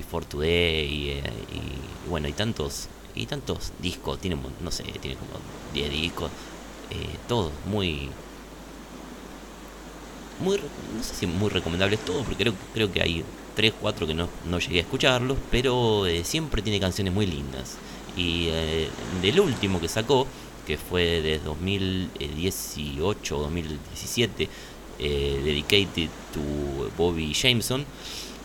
Before 0.00 0.24
Today 0.24 1.10
eh, 1.10 1.22
y, 1.52 2.08
bueno, 2.08 2.28
y 2.28 2.32
tantos 2.32 2.88
y 3.14 3.26
tantos 3.26 3.72
discos, 3.80 4.20
tiene 4.20 4.38
no 4.60 4.70
sé, 4.70 4.84
tiene 5.00 5.16
como 5.16 5.32
10 5.74 5.90
discos, 5.90 6.30
eh, 6.90 7.16
todos 7.28 7.52
muy 7.66 8.08
muy 10.38 10.58
no 10.96 11.02
sé 11.02 11.14
si 11.14 11.26
muy 11.26 11.50
recomendables 11.50 12.00
todos, 12.04 12.24
porque 12.24 12.44
creo, 12.44 12.54
creo 12.72 12.92
que 12.92 13.02
hay 13.02 13.24
3, 13.56 13.74
4 13.80 14.06
que 14.06 14.14
no, 14.14 14.28
no 14.48 14.58
llegué 14.58 14.78
a 14.78 14.82
escucharlos, 14.82 15.36
pero 15.50 16.06
eh, 16.06 16.24
siempre 16.24 16.62
tiene 16.62 16.80
canciones 16.80 17.12
muy 17.12 17.26
lindas. 17.26 17.76
Y 18.16 18.48
del 19.22 19.40
último 19.40 19.80
que 19.80 19.88
sacó, 19.88 20.26
que 20.66 20.76
fue 20.76 21.20
de 21.20 21.38
2018 21.38 23.38
o 23.38 23.42
2017, 23.42 24.48
eh, 25.02 25.40
Dedicated 25.42 26.10
to 26.32 26.90
Bobby 26.96 27.32
Jameson, 27.32 27.84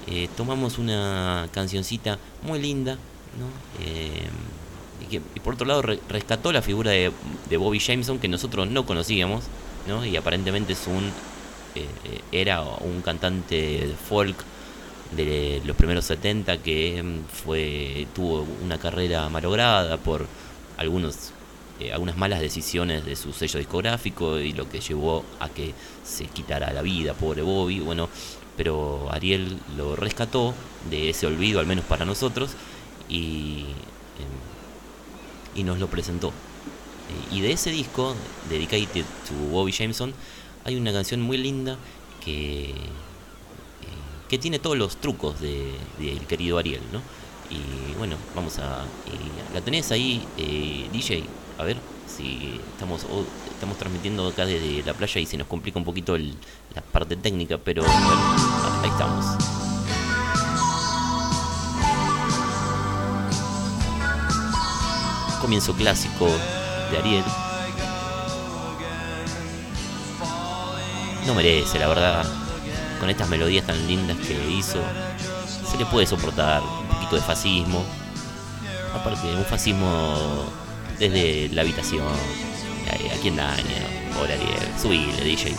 eh, 0.07 0.29
tomamos 0.35 0.77
una 0.77 1.47
cancioncita 1.51 2.19
muy 2.43 2.59
linda, 2.59 2.93
¿no? 2.93 3.47
Eh, 3.83 4.27
y, 5.01 5.05
que, 5.07 5.21
por 5.41 5.55
otro 5.55 5.65
lado 5.67 5.81
re- 5.81 5.99
rescató 6.09 6.51
la 6.51 6.61
figura 6.61 6.91
de, 6.91 7.11
de 7.49 7.57
Bobby 7.57 7.79
Jameson 7.79 8.19
que 8.19 8.27
nosotros 8.27 8.67
no 8.69 8.85
conocíamos, 8.85 9.43
¿no? 9.87 10.05
Y 10.05 10.15
aparentemente 10.15 10.73
es 10.73 10.87
un 10.87 11.11
eh, 11.75 11.85
eh, 12.05 12.21
era 12.31 12.61
un 12.61 13.01
cantante 13.01 13.55
de 13.87 13.95
folk 14.09 14.37
de 15.15 15.61
los 15.65 15.75
primeros 15.75 16.05
70 16.05 16.57
que 16.59 17.01
mm, 17.03 17.25
fue 17.43 18.07
tuvo 18.15 18.45
una 18.63 18.77
carrera 18.79 19.29
malograda 19.29 19.97
por 19.97 20.25
algunos 20.77 21.31
eh, 21.79 21.91
algunas 21.91 22.15
malas 22.17 22.39
decisiones 22.39 23.05
de 23.05 23.15
su 23.17 23.33
sello 23.33 23.59
discográfico 23.59 24.39
y 24.39 24.53
lo 24.53 24.69
que 24.69 24.79
llevó 24.79 25.25
a 25.39 25.49
que 25.49 25.73
se 26.05 26.25
quitara 26.27 26.71
la 26.73 26.81
vida 26.81 27.13
pobre 27.13 27.41
Bobby 27.41 27.79
bueno 27.81 28.09
pero 28.57 29.07
Ariel 29.11 29.57
lo 29.77 29.95
rescató 29.95 30.53
de 30.89 31.09
ese 31.09 31.27
olvido 31.27 31.59
al 31.59 31.65
menos 31.67 31.85
para 31.85 32.05
nosotros 32.05 32.51
y 33.09 33.65
em, 34.19 35.59
y 35.59 35.63
nos 35.63 35.79
lo 35.79 35.87
presentó 35.87 36.31
Eh, 37.07 37.35
y 37.35 37.41
de 37.41 37.51
ese 37.51 37.69
disco 37.69 38.15
dedicated 38.49 39.05
to 39.27 39.33
Bobby 39.51 39.71
Jameson 39.71 40.11
hay 40.65 40.75
una 40.75 40.91
canción 40.91 41.21
muy 41.21 41.37
linda 41.37 41.77
que 42.23 42.71
eh, 42.71 42.73
que 44.29 44.39
tiene 44.39 44.57
todos 44.59 44.75
los 44.77 44.97
trucos 44.97 45.39
de 45.39 45.71
del 45.99 46.19
querido 46.25 46.57
Ariel, 46.57 46.81
¿no? 46.91 47.01
Y 47.51 47.93
bueno, 47.99 48.17
vamos 48.35 48.57
a 48.57 48.85
la 49.53 49.61
tenés 49.61 49.91
ahí 49.91 50.25
eh, 50.37 50.89
DJ, 50.91 51.23
a 51.59 51.63
ver 51.63 51.77
si 52.07 52.59
estamos 52.73 53.05
estamos 53.53 53.77
transmitiendo 53.77 54.27
acá 54.27 54.45
desde 54.47 54.81
la 54.83 54.93
playa 54.95 55.21
y 55.21 55.25
se 55.27 55.37
nos 55.37 55.47
complica 55.47 55.77
un 55.77 55.85
poquito 55.85 56.15
el- 56.15 56.33
la 56.75 56.81
parte 56.81 57.15
técnica, 57.15 57.57
pero 57.57 57.83
bueno, 57.83 58.21
ahí 58.83 58.89
estamos. 58.89 59.25
Comienzo 65.39 65.73
clásico 65.73 66.27
de 66.91 66.97
Ariel. 66.97 67.23
No 71.25 71.33
merece, 71.33 71.79
la 71.79 71.87
verdad. 71.87 72.25
Con 72.99 73.09
estas 73.09 73.29
melodías 73.29 73.65
tan 73.65 73.87
lindas 73.87 74.17
que 74.17 74.33
hizo, 74.49 74.79
se 75.69 75.77
le 75.77 75.85
puede 75.85 76.07
soportar 76.07 76.61
un 76.61 76.87
poquito 76.87 77.15
de 77.15 77.21
fascismo. 77.21 77.83
Aparte, 78.93 79.33
un 79.33 79.45
fascismo 79.45 80.45
desde 80.99 81.49
la 81.53 81.61
habitación. 81.61 82.07
Eh, 82.87 83.11
¿A 83.13 83.21
quién 83.21 83.35
daña? 83.35 83.63
Hola 84.19 84.33
Ariel, 84.33 84.79
subile, 84.81 85.23
DJ. 85.23 85.55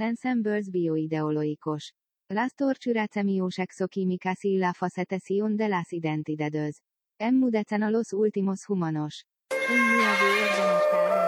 ensembles 0.00 0.70
bioideológicos. 0.70 1.94
Las 2.28 2.54
torturatzemiós 2.54 3.58
exoquímicas 3.58 4.44
y 4.44 4.56
la 4.56 4.72
facetación 4.72 5.56
de 5.56 5.68
las 5.68 5.92
identidades. 5.92 6.82
Emmudecen 7.18 7.82
a 7.82 7.90
los 7.90 8.12
últimos 8.12 8.68
humanos. 8.68 9.26
Un 9.68 9.96
nuevo 9.96 11.19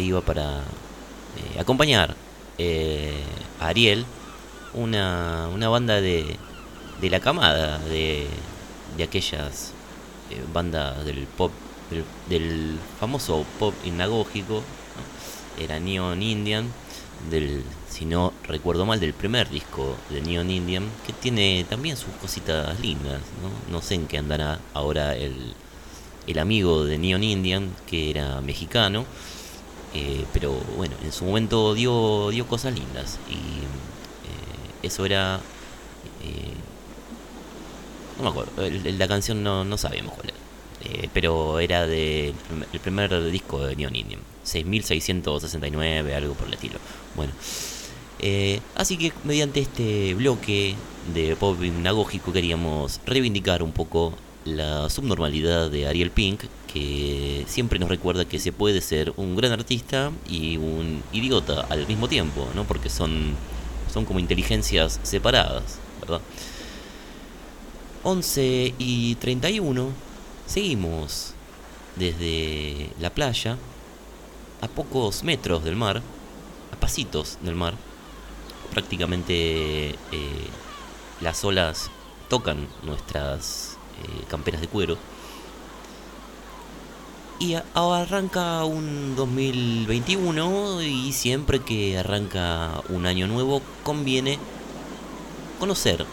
iba 0.00 0.20
para 0.20 0.58
eh, 0.58 1.60
acompañar 1.60 2.16
eh, 2.58 3.22
a 3.60 3.68
Ariel, 3.68 4.04
una, 4.74 5.48
una 5.52 5.68
banda 5.68 6.00
de, 6.00 6.36
de 7.00 7.10
la 7.10 7.20
camada 7.20 7.78
de, 7.78 8.26
de 8.96 9.04
aquellas 9.04 9.72
eh, 10.30 10.42
bandas 10.52 11.04
del 11.04 11.26
pop, 11.26 11.52
del, 12.28 12.78
famoso 12.98 13.44
pop 13.58 13.74
inagógico, 13.84 14.62
era 15.58 15.80
Neon 15.80 16.22
Indian, 16.22 16.70
del, 17.30 17.64
si 17.88 18.04
no 18.04 18.32
recuerdo 18.46 18.86
mal, 18.86 19.00
del 19.00 19.12
primer 19.12 19.48
disco 19.50 19.96
de 20.08 20.20
Neon 20.20 20.50
Indian, 20.50 20.84
que 21.06 21.12
tiene 21.12 21.64
también 21.68 21.96
sus 21.96 22.14
cositas 22.20 22.78
lindas, 22.80 23.20
¿no? 23.42 23.72
No 23.72 23.82
sé 23.82 23.94
en 23.94 24.06
qué 24.06 24.18
andará 24.18 24.60
ahora 24.72 25.16
el, 25.16 25.54
el 26.26 26.38
amigo 26.38 26.84
de 26.84 26.98
Neon 26.98 27.24
Indian, 27.24 27.74
que 27.86 28.10
era 28.10 28.40
mexicano, 28.40 29.04
eh, 29.94 30.24
pero 30.32 30.52
bueno, 30.76 30.94
en 31.02 31.12
su 31.12 31.24
momento 31.24 31.74
dio, 31.74 32.30
dio 32.30 32.46
cosas 32.46 32.74
lindas 32.74 33.18
y 33.28 33.34
eh, 33.34 34.86
eso 34.86 35.04
era... 35.04 35.40
eh, 36.22 36.54
no 38.18 38.24
me 38.24 38.30
acuerdo, 38.30 38.52
la 38.98 39.08
canción 39.08 39.42
no, 39.42 39.64
no 39.64 39.78
sabíamos 39.78 40.14
cuál 40.14 40.28
era, 40.30 40.38
eh, 41.04 41.08
pero 41.12 41.58
era 41.58 41.86
del 41.86 42.34
prim- 42.34 42.64
el 42.72 42.80
primer 42.80 43.30
disco 43.30 43.64
de 43.66 43.76
Neon 43.76 43.96
Indian, 43.96 44.20
6669, 44.44 46.14
algo 46.14 46.34
por 46.34 46.46
el 46.48 46.54
estilo. 46.54 46.78
Bueno, 47.16 47.32
así 48.76 48.98
que 48.98 49.12
mediante 49.24 49.60
este 49.60 50.14
bloque 50.14 50.76
de 51.14 51.34
pop 51.36 51.62
hipnagógico 51.62 52.32
queríamos 52.32 53.00
reivindicar 53.06 53.62
un 53.62 53.72
poco 53.72 54.12
la 54.56 54.90
subnormalidad 54.90 55.70
de 55.70 55.86
Ariel 55.86 56.10
Pink, 56.10 56.44
que 56.72 57.44
siempre 57.48 57.78
nos 57.78 57.88
recuerda 57.88 58.24
que 58.24 58.38
se 58.38 58.52
puede 58.52 58.80
ser 58.80 59.12
un 59.16 59.36
gran 59.36 59.52
artista 59.52 60.12
y 60.28 60.56
un 60.56 61.02
idiota 61.12 61.66
al 61.68 61.86
mismo 61.86 62.08
tiempo, 62.08 62.46
¿no? 62.54 62.64
Porque 62.64 62.90
son, 62.90 63.34
son 63.92 64.04
como 64.04 64.18
inteligencias 64.20 65.00
separadas, 65.02 65.78
¿verdad? 66.00 66.20
11 68.02 68.74
y 68.78 69.14
31, 69.16 69.90
seguimos 70.46 71.34
desde 71.96 72.90
la 73.00 73.10
playa, 73.10 73.58
a 74.60 74.68
pocos 74.68 75.22
metros 75.24 75.64
del 75.64 75.76
mar, 75.76 76.02
a 76.72 76.80
pasitos 76.80 77.38
del 77.42 77.54
mar, 77.56 77.74
prácticamente 78.70 79.90
eh, 79.90 79.96
las 81.20 81.44
olas 81.44 81.90
tocan 82.28 82.68
nuestras 82.84 83.69
camperas 84.28 84.60
de 84.60 84.68
cuero. 84.68 84.96
Y 87.38 87.54
a- 87.54 87.64
arranca 87.74 88.64
un 88.64 89.16
2021 89.16 90.82
y 90.82 91.12
siempre 91.12 91.60
que 91.60 91.96
arranca 91.98 92.82
un 92.90 93.06
año 93.06 93.26
nuevo 93.26 93.62
conviene 93.82 94.38
conocer 95.58 96.04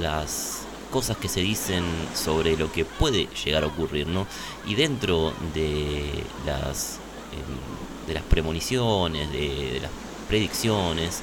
las 0.00 0.62
cosas 0.90 1.16
que 1.16 1.28
se 1.28 1.40
dicen 1.40 1.84
sobre 2.14 2.56
lo 2.56 2.70
que 2.72 2.84
puede 2.84 3.28
llegar 3.44 3.62
a 3.62 3.68
ocurrir, 3.68 4.06
¿no? 4.08 4.26
Y 4.66 4.74
dentro 4.74 5.32
de 5.54 6.24
las 6.44 6.98
em, 7.32 8.06
de 8.08 8.14
las 8.14 8.22
premoniciones, 8.24 9.30
de, 9.30 9.72
de 9.74 9.80
las 9.80 9.90
predicciones, 10.28 11.20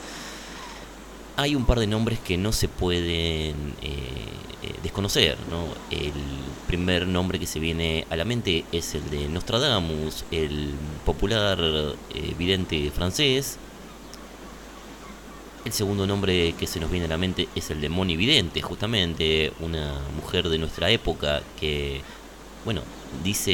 hay 1.35 1.55
un 1.55 1.65
par 1.65 1.79
de 1.79 1.87
nombres 1.87 2.19
que 2.19 2.37
no 2.37 2.51
se 2.53 2.67
pueden 2.69 3.75
eh, 3.81 4.25
eh, 4.61 4.73
desconocer, 4.83 5.37
¿no? 5.49 5.67
El 5.89 6.11
primer 6.67 7.07
nombre 7.07 7.39
que 7.39 7.47
se 7.47 7.61
viene 7.61 8.05
a 8.09 8.17
la 8.17 8.25
mente 8.25 8.65
es 8.73 8.93
el 8.93 9.09
de 9.09 9.29
Nostradamus, 9.29 10.25
el 10.31 10.73
popular 11.05 11.57
eh, 11.61 12.35
vidente 12.37 12.91
francés. 12.91 13.57
El 15.63 15.71
segundo 15.71 16.05
nombre 16.05 16.55
que 16.59 16.67
se 16.67 16.81
nos 16.81 16.91
viene 16.91 17.05
a 17.05 17.09
la 17.09 17.17
mente 17.17 17.47
es 17.55 17.71
el 17.71 17.79
de 17.79 17.87
Moni 17.87 18.17
Vidente, 18.17 18.61
justamente 18.61 19.53
una 19.61 19.97
mujer 20.13 20.49
de 20.49 20.57
nuestra 20.57 20.89
época 20.89 21.41
que, 21.57 22.01
bueno, 22.65 22.81
dice 23.23 23.53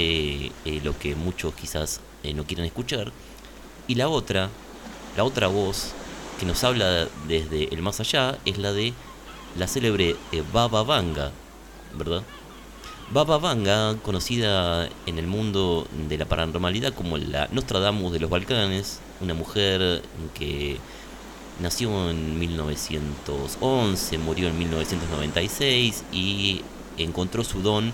eh, 0.66 0.82
lo 0.84 0.98
que 0.98 1.14
muchos 1.14 1.54
quizás 1.54 2.02
no 2.34 2.46
quieren 2.46 2.66
escuchar. 2.66 3.12
Y 3.88 3.94
la 3.94 4.10
otra, 4.10 4.50
la 5.16 5.24
otra 5.24 5.46
voz 5.46 5.92
que 6.40 6.48
nos 6.48 6.64
habla 6.64 7.08
desde 7.28 7.66
el 7.66 7.84
más 7.84 8.00
allá 8.00 8.40
es 8.46 8.58
la 8.58 8.74
de 8.74 8.94
la 9.58 9.68
célebre 9.68 10.16
eh, 10.32 10.44
Baba 10.52 10.84
Vanga, 10.84 11.32
¿verdad? 11.98 12.24
Baba 13.12 13.38
Vanga, 13.38 13.96
conocida 14.02 14.90
en 15.06 15.20
el 15.20 15.28
mundo 15.28 15.88
de 16.10 16.18
la 16.18 16.26
paranormalidad 16.26 16.94
como 16.94 17.18
la 17.18 17.48
Nostradamus 17.52 18.12
de 18.12 18.20
los 18.20 18.30
Balcanes, 18.30 19.00
una 19.22 19.34
mujer 19.34 20.02
que 20.34 20.78
nació 21.60 22.10
en 22.10 22.40
1911, 22.40 24.18
murió 24.18 24.48
en 24.48 24.58
1996 24.58 26.04
y 26.12 26.64
encontró 26.98 27.44
su 27.44 27.62
don 27.62 27.94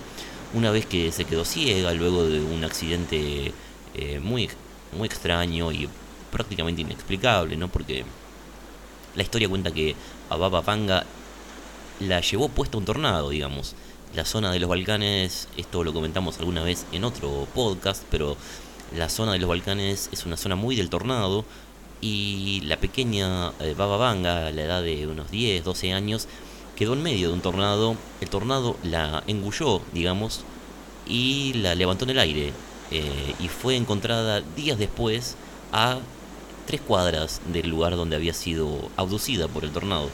una 0.54 0.70
vez 0.70 0.86
que 0.86 1.12
se 1.12 1.24
quedó 1.24 1.44
ciega 1.44 1.92
luego 1.92 2.24
de 2.24 2.40
un 2.40 2.64
accidente 2.64 3.52
eh, 3.94 4.18
muy, 4.20 4.48
muy 4.96 5.06
extraño 5.06 5.72
y 5.72 5.88
prácticamente 6.30 6.82
inexplicable, 6.82 7.56
¿no? 7.56 7.68
Porque 7.68 8.04
la 9.14 9.22
historia 9.22 9.48
cuenta 9.48 9.70
que 9.70 9.94
a 10.30 10.36
Baba 10.36 10.62
Vanga 10.62 11.04
la 12.08 12.20
llevó 12.20 12.48
puesta 12.48 12.78
un 12.78 12.84
tornado, 12.84 13.30
digamos. 13.30 13.74
La 14.14 14.24
zona 14.24 14.52
de 14.52 14.58
los 14.58 14.68
Balcanes, 14.68 15.48
esto 15.56 15.84
lo 15.84 15.92
comentamos 15.92 16.38
alguna 16.38 16.62
vez 16.62 16.84
en 16.92 17.04
otro 17.04 17.46
podcast, 17.54 18.02
pero 18.10 18.36
la 18.96 19.08
zona 19.08 19.32
de 19.32 19.38
los 19.38 19.48
Balcanes 19.48 20.10
es 20.12 20.26
una 20.26 20.36
zona 20.36 20.54
muy 20.56 20.76
del 20.76 20.90
tornado 20.90 21.44
y 22.00 22.60
la 22.64 22.76
pequeña 22.78 23.52
eh, 23.60 23.74
Baba 23.76 23.96
Vanga, 23.96 24.48
a 24.48 24.50
la 24.50 24.62
edad 24.62 24.82
de 24.82 25.06
unos 25.06 25.30
10, 25.30 25.64
12 25.64 25.92
años, 25.92 26.28
quedó 26.76 26.92
en 26.94 27.02
medio 27.02 27.28
de 27.28 27.34
un 27.34 27.40
tornado. 27.40 27.96
El 28.20 28.28
tornado 28.28 28.76
la 28.82 29.22
engulló, 29.26 29.80
digamos, 29.92 30.40
y 31.06 31.54
la 31.54 31.74
levantó 31.74 32.04
en 32.04 32.10
el 32.10 32.18
aire. 32.18 32.52
eh, 32.90 33.34
y 33.40 33.48
fue 33.48 33.76
encontrada 33.76 34.42
días 34.56 34.78
después 34.78 35.36
a 35.72 35.98
tres 36.66 36.80
cuadras 36.82 37.40
del 37.52 37.68
lugar 37.68 37.96
donde 37.96 38.16
había 38.16 38.34
sido 38.34 38.90
abducida 38.96 39.48
por 39.48 39.64
el 39.64 39.70
tornado. 39.72 40.10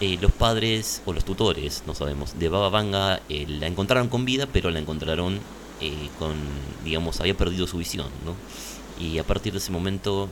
Eh, 0.00 0.18
los 0.20 0.32
padres 0.32 1.02
o 1.04 1.12
los 1.12 1.24
tutores, 1.24 1.82
no 1.86 1.94
sabemos, 1.94 2.38
de 2.38 2.48
Baba 2.48 2.70
Vanga 2.70 3.20
eh, 3.28 3.46
la 3.46 3.66
encontraron 3.66 4.08
con 4.08 4.24
vida, 4.24 4.46
pero 4.50 4.70
la 4.70 4.78
encontraron 4.78 5.38
eh, 5.80 6.08
con, 6.18 6.36
digamos, 6.84 7.20
había 7.20 7.36
perdido 7.36 7.66
su 7.66 7.78
visión, 7.78 8.08
¿no? 8.24 8.34
Y 8.98 9.18
a 9.18 9.24
partir 9.24 9.52
de 9.52 9.58
ese 9.58 9.72
momento 9.72 10.28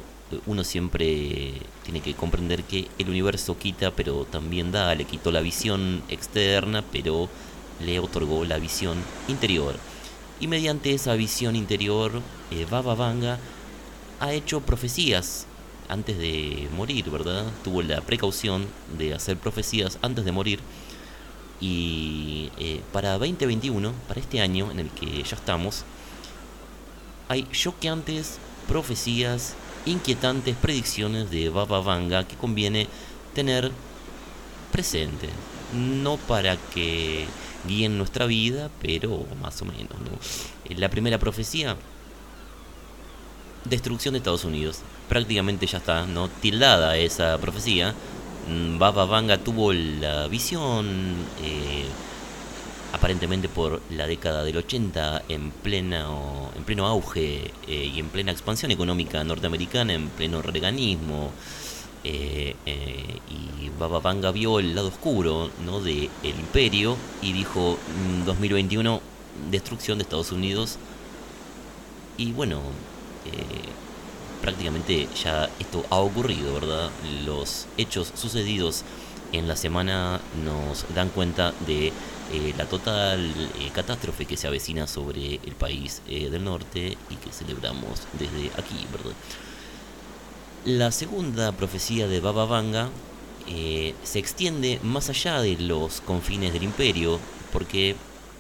uno 0.47 0.65
siempre 0.65 1.55
tiene 1.85 2.01
que 2.01 2.15
comprender 2.15 2.65
que 2.65 2.89
el 2.99 3.09
universo 3.09 3.59
quita, 3.59 3.91
pero 3.93 4.25
también 4.25 4.73
da, 4.73 4.95
le 4.95 5.05
quitó 5.05 5.33
la 5.33 5.41
visión 5.41 6.03
externa, 6.09 6.85
pero 6.93 7.29
le 7.85 7.99
otorgó 7.99 8.45
la 8.45 8.59
visión 8.59 8.99
interior. 9.29 9.77
Y 10.41 10.47
mediante 10.47 10.93
esa 10.93 11.15
visión 11.15 11.57
interior, 11.57 12.23
eh, 12.51 12.67
Baba 12.71 12.95
Vanga 12.95 13.39
ha 14.21 14.33
hecho 14.33 14.61
profecías 14.61 15.47
antes 15.89 16.19
de 16.19 16.69
morir, 16.77 17.11
¿verdad? 17.11 17.47
Tuvo 17.65 17.83
la 17.83 18.01
precaución 18.01 18.67
de 18.97 19.15
hacer 19.15 19.37
profecías 19.37 19.99
antes 20.03 20.25
de 20.25 20.33
morir. 20.33 20.61
Y 21.61 22.51
eh, 22.59 22.81
para 22.93 23.19
2021, 23.19 23.93
para 24.07 24.21
este 24.21 24.41
año 24.41 24.71
en 24.71 24.81
el 24.81 24.91
que 24.91 25.23
ya 25.23 25.37
estamos, 25.37 25.85
hay 27.29 27.47
choqueantes 27.51 28.39
profecías, 28.69 29.55
inquietantes 29.87 30.57
predicciones 30.57 31.31
de 31.31 31.49
Baba 31.49 31.81
Vanga 31.81 32.27
que 32.27 32.37
conviene 32.37 32.87
tener 33.35 33.73
presente. 34.71 35.29
No 35.75 36.17
para 36.17 36.57
que 36.75 37.27
guíen 37.67 37.99
nuestra 37.99 38.27
vida, 38.27 38.71
pero 38.81 39.27
más 39.43 39.61
o 39.63 39.65
menos. 39.65 39.91
¿no? 39.91 40.77
La 40.77 40.89
primera 40.89 41.19
profecía 41.19 41.77
destrucción 43.65 44.13
de 44.13 44.19
Estados 44.19 44.45
Unidos. 44.45 44.81
Prácticamente 45.09 45.67
ya 45.67 45.79
está, 45.79 46.07
¿no? 46.07 46.29
Tildada 46.29 46.97
esa 46.99 47.39
profecía. 47.39 47.95
Mm, 48.49 48.79
Baba 48.79 49.07
Vanga 49.07 49.39
tuvo 49.39 49.73
la 49.73 50.29
visión 50.29 50.87
eh, 51.43 51.85
aparentemente 52.93 53.49
por 53.49 53.81
la 53.91 54.07
década 54.07 54.45
del 54.45 54.57
80, 54.59 55.23
en, 55.29 55.51
pleno, 55.51 56.51
en 56.57 56.65
pleno 56.65 56.87
auge 56.87 57.53
eh, 57.67 57.91
y 57.95 57.99
en 58.01 58.09
plena 58.11 58.33
expansión 58.33 58.71
económica 58.71 59.23
norteamericana, 59.25 59.93
en 59.95 60.09
pleno 60.11 60.43
reganismo. 60.43 61.31
eh, 62.05 62.55
y 63.31 63.71
Baba 63.79 64.01
Vanga 64.01 64.31
vio 64.31 64.59
el 64.61 64.75
lado 64.75 64.89
oscuro 64.89 65.51
¿no? 65.65 65.81
del 65.81 66.09
imperio 66.23 66.97
y 67.23 67.33
dijo 67.33 67.79
"Mm, 68.21 68.25
2021 68.25 69.01
destrucción 69.51 69.99
de 69.99 70.03
Estados 70.05 70.33
Unidos 70.33 70.79
y 72.17 72.33
bueno 72.33 72.61
prácticamente 74.41 75.09
ya 75.23 75.49
esto 75.59 75.85
ha 75.91 75.97
ocurrido 75.99 76.55
verdad 76.55 76.91
los 77.25 77.67
hechos 77.77 78.13
sucedidos 78.15 78.85
en 79.33 79.49
la 79.49 79.57
semana 79.57 80.21
nos 80.45 80.87
dan 80.95 81.11
cuenta 81.11 81.53
de 81.67 81.93
eh, 82.33 82.55
la 82.57 82.67
total 82.67 83.21
eh, 83.59 83.71
catástrofe 83.73 84.27
que 84.27 84.37
se 84.37 84.47
avecina 84.47 84.87
sobre 84.87 85.37
el 85.37 85.55
país 85.55 86.03
eh, 86.09 86.29
del 86.29 86.45
norte 86.45 86.97
y 87.11 87.15
que 87.17 87.33
celebramos 87.33 88.03
desde 88.19 88.51
aquí, 88.59 88.87
¿verdad? 88.93 89.13
La 90.65 90.93
segunda 90.93 91.53
profecía 91.53 92.07
de 92.07 92.21
Baba 92.21 92.45
Vanga 92.45 92.91
se 94.03 94.19
extiende 94.19 94.79
más 94.83 95.09
allá 95.09 95.41
de 95.41 95.57
los 95.57 96.03
confines 96.03 96.53
del 96.53 96.65
imperio 96.65 97.19
porque 97.51 97.97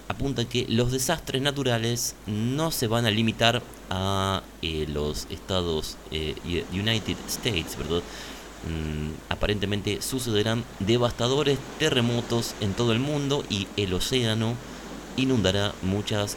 apunta 0.08 0.48
que 0.48 0.66
los 0.68 0.90
desastres 0.90 1.42
naturales 1.42 2.16
no 2.26 2.70
se 2.70 2.86
van 2.86 3.06
a 3.06 3.10
limitar 3.10 3.62
a 3.90 4.42
eh, 4.62 4.86
los 4.88 5.26
estados 5.30 5.96
eh, 6.10 6.34
United 6.72 7.16
States, 7.28 7.76
¿verdad? 7.76 8.02
Mm, 8.66 9.12
aparentemente 9.28 10.02
sucederán 10.02 10.64
devastadores 10.80 11.58
terremotos 11.78 12.54
en 12.60 12.74
todo 12.74 12.92
el 12.92 12.98
mundo 12.98 13.44
y 13.48 13.68
el 13.76 13.94
océano 13.94 14.56
inundará 15.16 15.74
muchas 15.82 16.36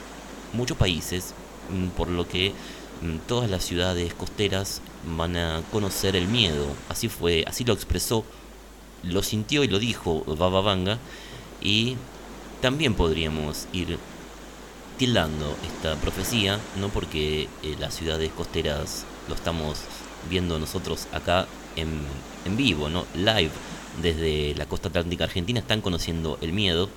muchos 0.53 0.78
países 0.78 1.34
mm, 1.72 1.88
por 1.89 2.09
lo 2.09 2.28
que 2.28 2.53
mm, 3.01 3.28
todas 3.28 3.49
las 3.49 3.63
ciudades 3.63 4.13
costeras 4.13 4.82
van 5.17 5.36
a 5.36 5.63
conocer 5.72 6.15
el 6.15 6.28
miedo 6.28 6.67
así 6.89 7.09
fue 7.09 7.43
así 7.47 7.63
lo 7.63 7.74
expresó 7.74 8.24
lo 9.01 9.24
sintió 9.24 9.63
y 9.63 9.67
lo 9.67 9.80
dijo 9.80 10.24
Baba 10.38 10.61
Vanga 10.61 10.99
y 11.59 11.95
también 12.62 12.93
podríamos 12.93 13.68
ir 13.74 13.97
tildando 14.97 15.55
esta 15.66 15.95
profecía 15.95 16.59
no 16.80 16.89
porque 16.89 17.49
eh, 17.64 17.76
las 17.80 17.95
ciudades 17.95 18.32
costeras 18.32 19.05
lo 19.28 19.36
estamos 19.36 19.80
viendo 20.30 20.59
nosotros 20.59 21.07
acá 21.12 21.47
en, 21.76 22.01
en 22.45 22.57
vivo, 22.57 22.89
¿no? 22.89 23.05
Live 23.16 23.51
desde 24.01 24.53
la 24.55 24.66
costa 24.66 24.89
atlántica 24.89 25.26
argentina 25.26 25.59
están 25.59 25.82
conociendo 25.82 26.38
el 26.41 26.53
miedo. 26.53 26.89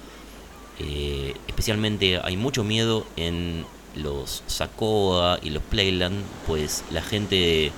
Eh, 0.79 1.35
especialmente 1.47 2.21
hay 2.23 2.37
mucho 2.37 2.65
miedo 2.65 3.07
en 3.17 3.65
los 3.95 4.43
Sacoa 4.47 5.39
y 5.43 5.51
los 5.51 5.62
Playland, 5.62 6.23
pues 6.47 6.85
la 6.91 7.03
gente, 7.03 7.73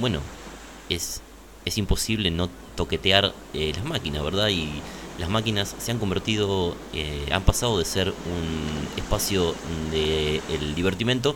bueno, 0.00 0.20
es, 0.88 1.20
es 1.64 1.78
imposible 1.78 2.30
no 2.30 2.48
toquetear 2.74 3.34
eh, 3.54 3.72
las 3.76 3.84
máquinas, 3.84 4.24
¿verdad? 4.24 4.48
Y 4.48 4.80
las 5.18 5.28
máquinas 5.28 5.74
se 5.78 5.90
han 5.90 5.98
convertido, 5.98 6.76
eh, 6.92 7.26
han 7.32 7.42
pasado 7.42 7.78
de 7.78 7.84
ser 7.84 8.08
un 8.08 8.98
espacio 8.98 9.54
de 9.90 10.40
el 10.48 10.74
divertimento 10.74 11.34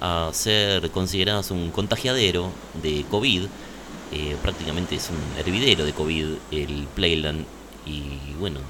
a 0.00 0.30
ser 0.32 0.90
consideradas 0.90 1.50
un 1.50 1.70
contagiadero 1.70 2.50
de 2.82 3.04
COVID. 3.10 3.44
Eh, 4.12 4.36
prácticamente 4.42 4.96
es 4.96 5.08
un 5.10 5.38
hervidero 5.38 5.84
de 5.84 5.92
COVID 5.92 6.26
el 6.50 6.86
Playland 6.94 7.46
y 7.86 8.34
bueno, 8.38 8.60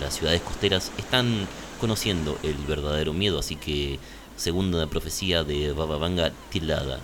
las 0.00 0.14
ciudades 0.14 0.40
costeras 0.40 0.90
están 0.96 1.46
conociendo 1.80 2.38
el 2.42 2.56
verdadero 2.66 3.12
miedo, 3.12 3.38
así 3.38 3.56
que 3.56 3.98
segunda 4.36 4.86
profecía 4.86 5.44
de 5.44 5.72
Baba 5.72 5.98
Vanga 5.98 6.32
tildada. 6.50 7.00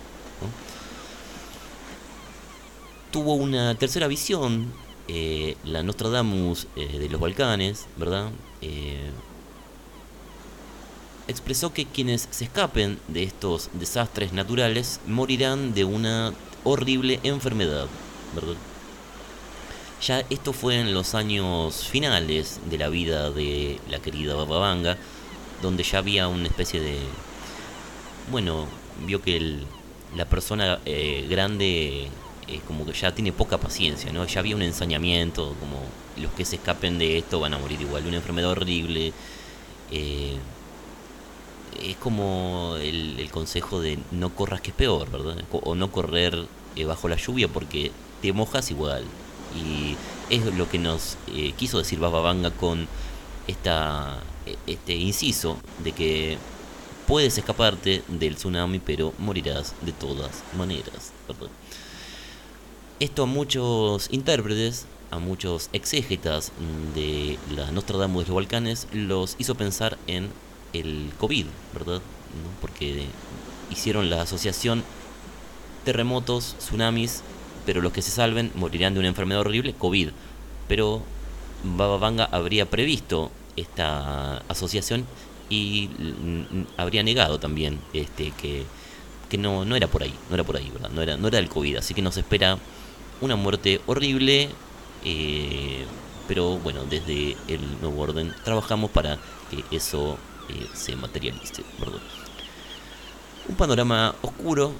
Tuvo 3.11 3.35
una 3.35 3.75
tercera 3.75 4.07
visión, 4.07 4.73
eh, 5.07 5.57
la 5.63 5.83
Nostradamus 5.83 6.67
eh, 6.75 6.99
de 6.99 7.09
los 7.09 7.19
Balcanes, 7.21 7.87
¿verdad? 7.97 8.31
Eh, 8.61 9.11
expresó 11.27 11.73
que 11.73 11.85
quienes 11.85 12.27
se 12.31 12.45
escapen 12.45 12.99
de 13.07 13.23
estos 13.23 13.69
desastres 13.73 14.31
naturales 14.33 14.99
morirán 15.05 15.73
de 15.73 15.83
una 15.85 16.33
horrible 16.63 17.19
enfermedad, 17.23 17.87
¿verdad? 18.33 18.55
Ya 20.01 20.19
esto 20.29 20.51
fue 20.53 20.79
en 20.79 20.93
los 20.93 21.15
años 21.15 21.87
finales 21.87 22.59
de 22.69 22.77
la 22.77 22.89
vida 22.89 23.31
de 23.31 23.79
la 23.89 23.99
querida 23.99 24.35
Baba 24.35 24.59
Vanga, 24.59 24.97
donde 25.61 25.83
ya 25.83 25.99
había 25.99 26.27
una 26.27 26.47
especie 26.47 26.81
de... 26.81 26.97
Bueno, 28.31 28.67
vio 29.05 29.21
que 29.21 29.37
el- 29.37 29.65
la 30.15 30.25
persona 30.25 30.79
eh, 30.85 31.25
grande 31.29 32.09
eh, 32.47 32.61
como 32.67 32.85
que 32.85 32.93
ya 32.93 33.13
tiene 33.13 33.31
poca 33.31 33.57
paciencia, 33.57 34.11
¿no? 34.11 34.25
Ya 34.25 34.39
había 34.39 34.55
un 34.55 34.61
ensañamiento, 34.61 35.55
como 35.59 35.79
los 36.17 36.31
que 36.33 36.45
se 36.45 36.57
escapen 36.57 36.97
de 36.99 37.17
esto 37.17 37.39
van 37.39 37.53
a 37.53 37.57
morir 37.57 37.81
igual, 37.81 38.05
una 38.07 38.17
enfermedad 38.17 38.51
horrible. 38.51 39.13
eh, 39.91 40.37
es 41.81 41.95
como 41.97 42.75
el, 42.79 43.29
consejo 43.31 43.81
de 43.81 43.99
no 44.11 44.29
corras 44.35 44.61
que 44.61 44.69
es 44.71 44.75
peor, 44.75 45.09
¿verdad? 45.09 45.43
O 45.51 45.75
no 45.75 45.91
correr 45.91 46.47
eh, 46.75 46.85
bajo 46.85 47.07
la 47.07 47.15
lluvia 47.17 47.47
porque 47.47 47.91
te 48.21 48.33
mojas 48.33 48.71
igual. 48.71 49.03
Y 49.55 49.95
es 50.29 50.45
lo 50.55 50.69
que 50.69 50.79
nos 50.79 51.17
eh, 51.27 51.53
quiso 51.57 51.77
decir 51.77 51.99
Baba 51.99 52.21
Vanga 52.21 52.51
con 52.51 52.87
esta, 53.47 54.19
e- 54.45 54.57
este 54.67 54.95
inciso 54.95 55.57
de 55.83 55.91
que 55.91 56.37
puedes 57.07 57.37
escaparte 57.37 58.03
del 58.07 58.35
tsunami 58.35 58.79
pero 58.79 59.13
morirás 59.17 59.73
de 59.81 59.91
todas 59.91 60.43
maneras, 60.57 61.11
¿verdad? 61.27 61.49
Esto 63.03 63.23
a 63.23 63.25
muchos 63.25 64.07
intérpretes, 64.13 64.85
a 65.11 65.19
muchos 65.19 65.69
exégetas 65.73 66.53
de 66.95 67.37
la 67.53 67.69
Nostradamus 67.69 68.23
de 68.23 68.29
los 68.29 68.35
Balcanes, 68.37 68.87
los 68.93 69.35
hizo 69.39 69.55
pensar 69.55 69.97
en 70.07 70.29
el 70.71 71.11
COVID, 71.17 71.47
¿verdad? 71.73 72.01
Porque 72.61 73.07
hicieron 73.69 74.09
la 74.09 74.21
asociación 74.21 74.85
terremotos, 75.83 76.55
tsunamis, 76.59 77.23
pero 77.65 77.81
los 77.81 77.91
que 77.91 78.01
se 78.01 78.09
salven 78.09 78.53
morirán 78.55 78.93
de 78.93 79.01
una 79.01 79.09
enfermedad 79.09 79.41
horrible, 79.41 79.73
COVID. 79.73 80.11
Pero 80.69 81.01
Baba 81.65 81.97
Vanga 81.97 82.29
habría 82.31 82.69
previsto 82.69 83.31
esta 83.57 84.37
asociación 84.47 85.05
y 85.49 85.89
habría 86.77 87.03
negado 87.03 87.37
también 87.37 87.81
este 87.91 88.31
que, 88.31 88.63
que 89.27 89.37
no, 89.37 89.65
no 89.65 89.75
era 89.75 89.87
por 89.87 90.03
ahí, 90.03 90.13
no 90.29 90.35
era 90.35 90.45
por 90.45 90.55
ahí, 90.55 90.69
¿verdad? 90.71 90.91
No 90.91 91.01
era, 91.01 91.17
no 91.17 91.27
era 91.27 91.39
el 91.39 91.49
COVID, 91.49 91.75
así 91.75 91.93
que 91.93 92.01
nos 92.01 92.15
espera 92.15 92.59
una 93.23 93.35
muerte 93.37 93.81
horrible, 93.87 94.49
eh, 95.05 95.85
pero 96.27 96.57
bueno, 96.57 96.83
desde 96.89 97.37
el 97.47 97.81
nuevo 97.81 98.01
orden 98.01 98.33
trabajamos 98.43 98.91
para 98.91 99.17
que 99.49 99.63
eso 99.75 100.17
eh, 100.49 100.67
se 100.73 100.95
materialice. 100.95 101.63
Un 103.47 103.55
panorama 103.55 104.15
oscuro 104.21 104.73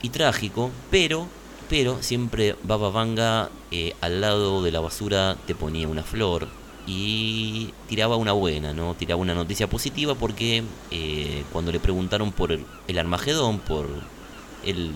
y 0.00 0.08
trágico, 0.08 0.70
pero, 0.90 1.26
pero 1.68 2.02
siempre 2.02 2.56
Baba 2.62 2.90
Vanga 2.90 3.50
eh, 3.70 3.94
al 4.00 4.20
lado 4.20 4.62
de 4.62 4.72
la 4.72 4.80
basura 4.80 5.36
te 5.46 5.54
ponía 5.54 5.86
una 5.86 6.02
flor 6.02 6.48
y 6.86 7.72
tiraba 7.88 8.16
una 8.16 8.32
buena, 8.32 8.72
¿no? 8.72 8.94
Tiraba 8.94 9.20
una 9.20 9.34
noticia 9.34 9.68
positiva 9.68 10.14
porque 10.14 10.64
cuando 11.52 11.70
le 11.72 11.78
preguntaron 11.78 12.32
por 12.32 12.52
el, 12.52 12.98
Armagedón, 12.98 13.60
por 13.60 13.86
el, 14.64 14.92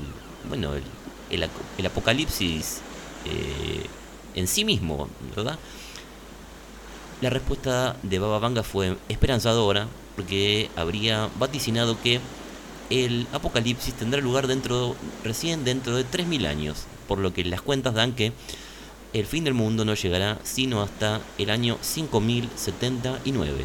bueno, 0.49 0.75
el, 0.75 0.83
el, 1.31 1.49
el 1.79 1.87
apocalipsis 1.87 2.83
eh, 3.27 3.87
en 4.35 4.47
sí 4.47 4.65
mismo, 4.65 5.09
¿verdad? 5.35 5.59
La 7.21 7.31
respuesta 7.31 7.97
de 8.03 8.19
Baba 8.19 8.39
Vanga 8.39 8.63
fue 8.63 8.97
esperanzadora 9.09 9.89
porque 10.15 10.71
habría 10.77 11.31
vaticinado 11.39 12.01
que 12.03 12.21
el 12.91 13.27
apocalipsis 13.33 13.95
tendrá 13.95 14.21
lugar 14.21 14.47
dentro 14.47 14.95
recién 15.25 15.65
dentro 15.65 15.97
de 15.97 16.05
3000 16.05 16.47
años, 16.47 16.85
por 17.09 17.19
lo 17.19 17.33
que 17.33 17.45
las 17.45 17.63
cuentas 17.63 17.95
dan 17.95 18.13
que 18.13 18.33
el 19.13 19.27
fin 19.27 19.45
del 19.45 19.55
mundo 19.55 19.85
no 19.85 19.95
llegará 19.95 20.39
sino 20.45 20.83
hasta 20.83 21.21
el 21.39 21.51
año 21.51 21.79
5079. 21.81 23.65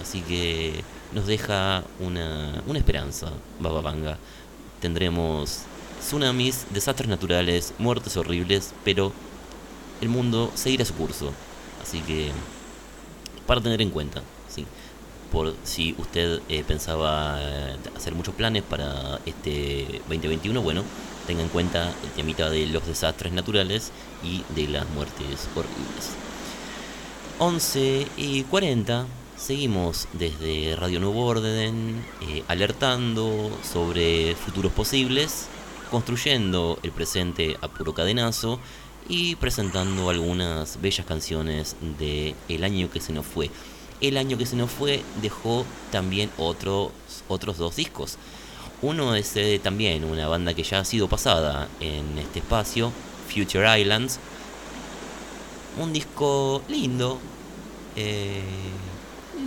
Así 0.00 0.22
que 0.22 0.82
nos 1.12 1.26
deja 1.26 1.84
una, 2.00 2.62
una 2.66 2.78
esperanza, 2.78 3.32
Baba 3.60 3.80
Vanga. 3.80 4.18
Tendremos 4.80 5.62
tsunamis, 6.00 6.66
desastres 6.70 7.08
naturales, 7.08 7.74
muertes 7.78 8.16
horribles, 8.16 8.74
pero 8.84 9.12
el 10.00 10.08
mundo 10.08 10.50
seguirá 10.54 10.84
su 10.84 10.94
curso. 10.94 11.32
Así 11.82 12.00
que 12.00 12.30
para 13.46 13.60
tener 13.60 13.80
en 13.82 13.90
cuenta, 13.90 14.22
sí. 14.48 14.66
Por 15.32 15.54
si 15.64 15.94
usted 15.98 16.40
eh, 16.48 16.64
pensaba 16.66 17.38
eh, 17.40 17.76
hacer 17.96 18.14
muchos 18.14 18.34
planes 18.34 18.62
para 18.62 19.20
este 19.26 20.00
2021, 20.08 20.62
bueno, 20.62 20.82
tenga 21.26 21.42
en 21.42 21.48
cuenta 21.48 21.92
el 22.02 22.10
temita 22.16 22.48
de 22.48 22.66
los 22.66 22.86
desastres 22.86 23.32
naturales 23.32 23.92
y 24.22 24.42
de 24.54 24.68
las 24.68 24.88
muertes 24.90 25.48
horribles. 25.54 26.14
11 27.38 28.06
y 28.16 28.42
40, 28.44 29.06
Seguimos 29.38 30.08
desde 30.14 30.74
Radio 30.74 30.98
Nuevo 30.98 31.24
Orden 31.24 32.04
eh, 32.22 32.42
alertando 32.48 33.56
sobre 33.62 34.34
futuros 34.34 34.72
posibles, 34.72 35.46
construyendo 35.90 36.78
el 36.82 36.92
presente 36.92 37.56
a 37.60 37.68
puro 37.68 37.94
cadenazo 37.94 38.60
y 39.08 39.36
presentando 39.36 40.10
algunas 40.10 40.80
bellas 40.80 41.06
canciones 41.06 41.76
de 41.98 42.34
el 42.48 42.64
año 42.64 42.90
que 42.90 43.00
se 43.00 43.12
nos 43.12 43.26
fue. 43.26 43.50
El 44.00 44.16
año 44.16 44.38
que 44.38 44.46
se 44.46 44.56
nos 44.56 44.70
fue 44.70 45.02
dejó 45.22 45.64
también 45.90 46.30
otros, 46.38 46.92
otros 47.26 47.58
dos 47.58 47.76
discos. 47.76 48.18
Uno 48.80 49.14
es 49.16 49.34
eh, 49.36 49.60
también 49.62 50.04
una 50.04 50.28
banda 50.28 50.54
que 50.54 50.62
ya 50.62 50.80
ha 50.80 50.84
sido 50.84 51.08
pasada 51.08 51.68
en 51.80 52.18
este 52.18 52.38
espacio, 52.38 52.92
Future 53.28 53.80
Islands. 53.80 54.20
Un 55.80 55.92
disco 55.92 56.62
lindo. 56.68 57.18
eh, 57.96 58.42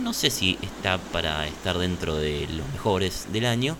no 0.02 0.12
sé 0.12 0.30
si 0.30 0.58
está 0.62 0.98
para 0.98 1.46
estar 1.46 1.78
dentro 1.78 2.16
de 2.16 2.48
los 2.48 2.66
mejores 2.72 3.26
del 3.32 3.46
año, 3.46 3.76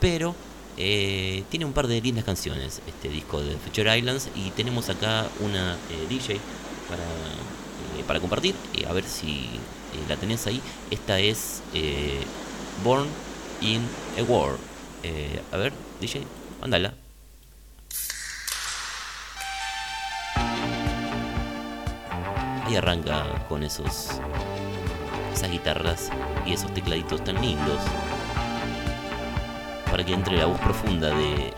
pero 0.00 0.34
eh, 0.80 1.42
tiene 1.50 1.64
un 1.64 1.72
par 1.72 1.88
de 1.88 2.00
lindas 2.00 2.24
canciones 2.24 2.80
este 2.86 3.08
disco 3.08 3.40
de 3.40 3.56
Future 3.56 3.98
Islands 3.98 4.28
y 4.36 4.50
tenemos 4.50 4.88
acá 4.88 5.26
una 5.40 5.74
eh, 5.74 6.06
DJ 6.08 6.38
para, 6.88 7.02
eh, 7.02 8.04
para 8.06 8.20
compartir, 8.20 8.54
eh, 8.74 8.86
a 8.88 8.92
ver 8.92 9.04
si 9.04 9.48
la 10.08 10.16
tenés 10.16 10.46
ahí. 10.46 10.62
Esta 10.90 11.18
es 11.18 11.62
Born 12.84 13.08
in 13.60 13.82
a 14.18 14.22
War. 14.22 14.56
A 15.50 15.56
ver, 15.56 15.72
DJ, 16.00 16.22
mándala. 16.60 16.94
Ahí 22.66 22.76
arranca 22.76 23.46
con 23.48 23.64
esos 23.64 24.10
esas 25.34 25.50
guitarras 25.50 26.10
y 26.46 26.52
esos 26.52 26.72
tecladitos 26.74 27.24
tan 27.24 27.40
lindos 27.40 27.80
para 29.90 30.04
que 30.04 30.12
entre 30.14 30.36
la 30.36 30.46
voz 30.46 30.60
profunda 30.60 31.08
de 31.10 31.52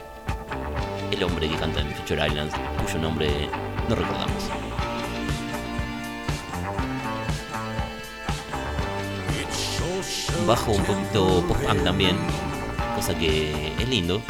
el 1.11 1.23
hombre 1.25 1.49
que 1.49 1.57
canta 1.57 1.81
en 1.81 1.93
Future 1.95 2.27
Islands, 2.27 2.55
cuyo 2.83 2.99
nombre 2.99 3.49
no 3.89 3.95
recordamos. 3.95 4.51
Bajo 10.47 10.73
un 10.73 10.85
poquito 10.85 11.45
post-punk 11.47 11.85
también, 11.85 12.17
cosa 12.97 13.15
que 13.19 13.75
es 13.79 13.89
lindo. 13.89 14.23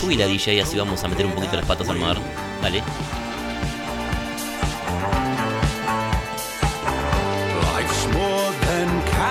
Subí 0.00 0.16
la 0.16 0.26
DJ 0.26 0.60
así 0.60 0.76
vamos 0.76 1.02
a 1.04 1.08
meter 1.08 1.24
un 1.26 1.32
poquito 1.32 1.56
las 1.56 1.66
patas 1.66 1.88
al 1.88 1.98
mar. 1.98 2.16
Dale. 2.60 2.82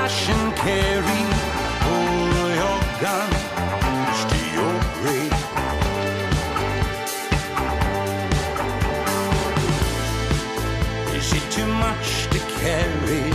Cash 0.04 0.30
and 0.30 0.56
carry. 0.56 1.22
Pull 1.84 2.46
your 2.62 2.80
gun 3.04 3.30
to 4.32 4.40
your 4.58 4.76
grave. 4.98 5.38
Is 11.18 11.28
it 11.40 11.46
too 11.56 11.70
much 11.86 12.08
to 12.34 12.40
carry? 12.60 13.26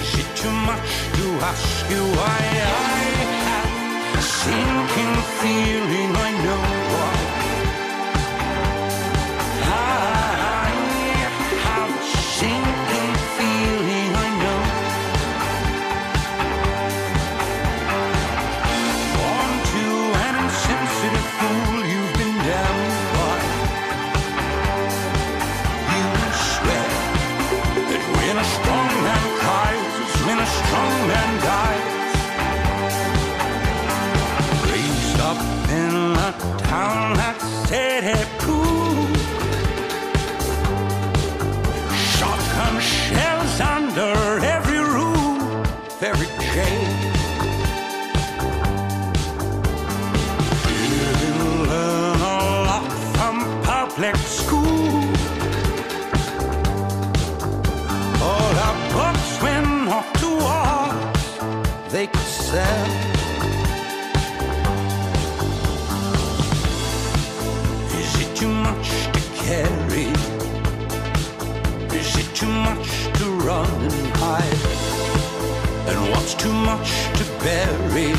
Is 0.00 0.10
it 0.22 0.30
too 0.42 0.54
much 0.70 0.90
to 1.16 1.24
ask 1.50 1.90
you 1.92 2.02
why 2.18 2.40
I 2.94 3.04
have 3.48 4.18
a 4.20 4.24
sinking 4.40 5.14
feeling 5.40 6.05
sell. 62.56 62.86
Is 68.00 68.12
it 68.22 68.30
too 68.40 68.52
much 68.66 68.88
to 69.14 69.20
carry? 69.44 70.08
Is 72.00 72.10
it 72.22 72.28
too 72.40 72.54
much 72.68 72.88
to 73.18 73.24
run 73.48 73.70
and 73.98 74.08
hide? 74.22 74.62
And 75.88 75.98
what's 76.12 76.34
too 76.34 76.56
much 76.70 76.88
to 77.18 77.24
bury? 77.44 78.12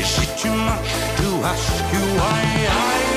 Is 0.00 0.12
it 0.24 0.32
too 0.42 0.56
much 0.70 0.88
to 1.20 1.26
ask 1.52 1.92
you 1.94 2.02
why 2.20 2.40
I 2.88 3.09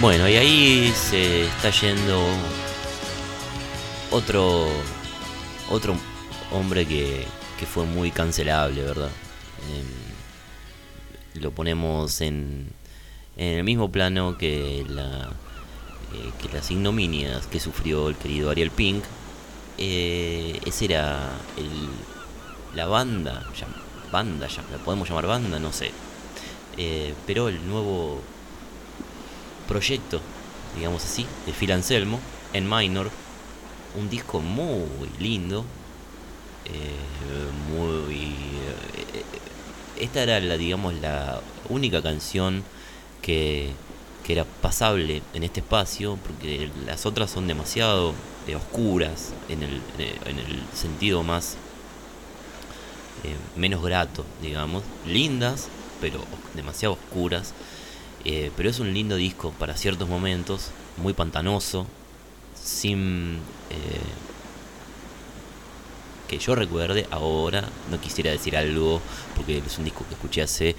Bueno, 0.00 0.28
y 0.28 0.36
ahí 0.36 0.92
se 0.94 1.46
está 1.46 1.70
yendo 1.70 2.20
otro 4.10 4.68
otro 5.70 5.96
hombre 6.52 6.84
que, 6.86 7.24
que 7.58 7.66
fue 7.66 7.84
muy 7.84 8.10
cancelable, 8.10 8.82
¿verdad? 8.82 9.10
Em, 9.72 11.42
lo 11.42 11.52
ponemos 11.52 12.20
en, 12.20 12.68
en 13.36 13.58
el 13.58 13.64
mismo 13.64 13.90
plano 13.90 14.36
que 14.36 14.84
la 14.88 15.30
eh, 16.14 16.30
que 16.40 16.48
las 16.54 16.70
ignominias 16.70 17.46
que 17.46 17.58
sufrió 17.58 18.08
el 18.08 18.16
querido 18.16 18.50
Ariel 18.50 18.70
Pink. 18.70 19.04
Eh, 19.78 20.60
ese 20.64 20.84
era 20.84 21.30
el, 21.56 21.88
la 22.76 22.86
banda, 22.86 23.44
banda, 24.12 24.46
ya, 24.46 24.62
la 24.70 24.78
podemos 24.78 25.08
llamar 25.08 25.26
banda, 25.26 25.58
no 25.58 25.72
sé. 25.72 25.90
Eh, 26.76 27.14
pero 27.26 27.48
el 27.48 27.66
nuevo 27.66 28.20
proyecto, 29.68 30.20
digamos 30.76 31.04
así, 31.04 31.26
de 31.46 31.52
Phil 31.52 31.72
Anselmo 31.72 32.20
en 32.52 32.68
minor. 32.68 33.10
Un 33.98 34.10
disco 34.10 34.40
muy 34.40 35.08
lindo. 35.18 35.64
eh, 36.66 37.76
muy. 37.76 38.14
eh, 38.14 39.24
esta 40.00 40.22
era 40.22 40.40
la, 40.40 40.56
digamos, 40.56 40.94
la 40.94 41.40
única 41.68 42.02
canción 42.02 42.64
que, 43.22 43.70
que 44.24 44.32
era 44.32 44.44
pasable 44.44 45.22
en 45.34 45.42
este 45.44 45.60
espacio, 45.60 46.18
porque 46.26 46.70
las 46.86 47.06
otras 47.06 47.30
son 47.30 47.46
demasiado 47.46 48.14
eh, 48.48 48.56
oscuras 48.56 49.32
en 49.48 49.62
el, 49.62 49.80
en 49.98 50.00
el- 50.00 50.28
en 50.28 50.38
el 50.40 50.62
sentido 50.74 51.22
más 51.22 51.56
menos 53.56 53.82
grato, 53.82 54.24
digamos, 54.42 54.82
lindas, 55.06 55.68
pero 56.00 56.20
demasiado 56.54 56.94
oscuras. 56.94 57.52
Eh, 58.24 58.50
pero 58.56 58.70
es 58.70 58.78
un 58.80 58.92
lindo 58.94 59.16
disco 59.16 59.52
para 59.58 59.76
ciertos 59.76 60.08
momentos, 60.08 60.70
muy 60.96 61.12
pantanoso, 61.12 61.86
sin 62.54 63.34
eh, 63.70 64.00
que 66.26 66.38
yo 66.38 66.54
recuerde 66.54 67.06
ahora, 67.10 67.68
no 67.90 68.00
quisiera 68.00 68.30
decir 68.30 68.56
algo 68.56 69.02
porque 69.36 69.58
es 69.58 69.78
un 69.78 69.84
disco 69.84 70.06
que 70.08 70.14
escuché 70.14 70.40
hace 70.40 70.74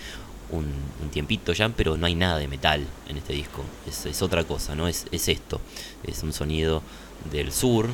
un, 0.50 0.66
tiempito 1.12 1.54
ya, 1.54 1.70
pero 1.70 1.98
no 1.98 2.08
hay 2.08 2.16
nada 2.16 2.39
de 2.39 2.48
metal 2.48 2.86
en 3.08 3.18
este 3.18 3.34
disco, 3.34 3.64
es, 3.88 4.22
otra 4.24 4.43
cosa, 4.43 4.76
¿no? 4.76 4.88
Es, 4.88 5.06
es 5.12 5.28
esto, 5.28 5.62
es 6.04 6.24
un 6.24 6.34
sonido 6.34 6.82
del 7.32 7.52
sur, 7.52 7.89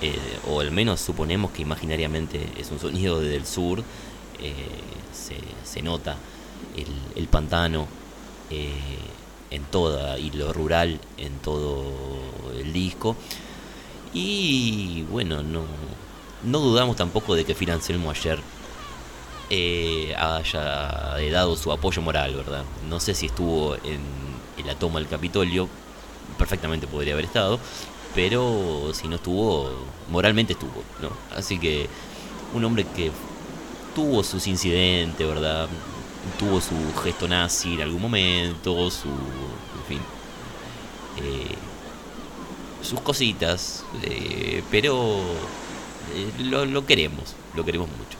eh, 0.00 0.14
o 0.48 0.60
al 0.60 0.70
menos 0.70 1.00
suponemos 1.00 1.50
que 1.50 1.60
imaginariamente 1.60 2.40
es 2.58 2.70
un 2.70 2.80
sonido 2.80 3.20
del 3.20 3.44
sur, 3.44 3.84
se, 5.12 5.36
se 5.70 5.82
nota 5.82 6.16
el 7.14 7.26
pantano 7.28 7.86
eh, 8.50 8.72
en 9.50 9.64
toda, 9.64 10.18
y 10.18 10.30
lo 10.30 10.52
rural 10.52 11.00
en 11.16 11.38
todo 11.38 11.84
el 12.58 12.72
disco. 12.72 13.16
Y 14.12 15.02
bueno, 15.10 15.42
no, 15.42 15.64
no 16.44 16.58
dudamos 16.58 16.96
tampoco 16.96 17.34
de 17.34 17.44
que 17.44 17.54
Phil 17.54 17.70
Anselmo 17.70 18.10
ayer 18.10 18.40
eh, 19.50 20.14
haya 20.16 21.16
dado 21.30 21.56
su 21.56 21.72
apoyo 21.72 22.02
moral, 22.02 22.34
¿verdad? 22.34 22.64
No 22.88 23.00
sé 23.00 23.14
si 23.14 23.26
estuvo 23.26 23.74
en, 23.76 24.00
en 24.58 24.66
la 24.66 24.74
toma 24.74 24.98
del 24.98 25.08
Capitolio, 25.08 25.68
perfectamente 26.38 26.86
podría 26.86 27.14
haber 27.14 27.26
estado, 27.26 27.58
pero 28.14 28.92
si 28.94 29.08
no 29.08 29.16
estuvo, 29.16 29.70
moralmente 30.10 30.54
estuvo, 30.54 30.82
¿no? 31.00 31.10
Así 31.36 31.58
que 31.58 31.88
un 32.54 32.64
hombre 32.64 32.84
que 32.96 33.10
tuvo 33.94 34.22
sus 34.22 34.46
incidentes, 34.46 35.26
¿verdad? 35.26 35.68
Tuvo 36.38 36.60
su 36.60 36.74
gesto 37.02 37.28
nazi 37.28 37.74
en 37.74 37.82
algún 37.82 38.02
momento, 38.02 38.90
su. 38.90 39.08
en 39.08 39.84
fin. 39.88 40.00
eh, 41.18 41.54
sus 42.82 43.00
cositas, 43.00 43.84
eh, 44.02 44.62
pero 44.70 45.20
eh, 46.14 46.42
lo, 46.44 46.86
queremos, 46.86 47.34
lo 47.54 47.64
queremos 47.64 47.88
mucho. 47.90 48.18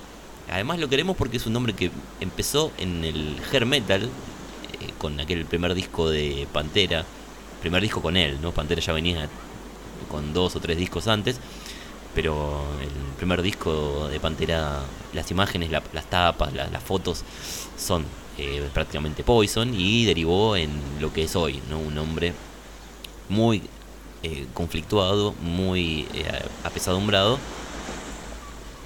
Además 0.51 0.79
lo 0.79 0.89
queremos 0.89 1.17
porque 1.17 1.39
es 1.39 1.47
un 1.47 1.57
hombre 1.57 1.75
que 1.75 1.91
empezó 2.21 2.73
en 2.79 3.05
el 3.05 3.41
hair 3.53 3.67
metal, 3.67 4.11
con 4.99 5.19
aquel 5.21 5.47
primer 5.47 5.75
disco 5.75 6.11
de 6.11 6.47
Pantera, 6.53 7.07
primer 7.61 7.83
disco 7.83 8.03
con 8.03 8.17
él, 8.17 8.39
¿no? 8.43 8.53
Pantera 8.53 8.81
ya 8.83 8.93
venía 8.93 9.29
con 10.11 10.33
dos 10.35 10.57
o 10.57 10.61
tres 10.61 10.77
discos 10.77 11.09
antes, 11.09 11.41
pero 12.15 12.63
el 12.83 12.89
primer 13.17 13.43
disco 13.43 14.09
de 14.09 14.19
Pantera, 14.21 14.81
las 15.13 15.31
imágenes, 15.31 15.71
la- 15.71 15.83
las 15.93 16.07
tapas, 16.11 16.53
la- 16.53 16.69
las 16.69 16.83
fotos 16.83 17.25
son 17.79 18.05
eh, 18.39 18.69
prácticamente 18.73 19.23
Poison 19.23 19.75
y 19.75 20.05
derivó 20.07 20.57
en 20.57 20.71
lo 21.01 21.13
que 21.13 21.25
es 21.25 21.37
hoy, 21.37 21.61
¿no? 21.69 21.79
Un 21.79 21.99
hombre 21.99 22.33
muy 23.29 23.63
eh, 24.23 24.47
conflictuado, 24.55 25.35
muy 25.43 26.07
eh, 26.15 26.25
apesadumbrado 26.65 27.39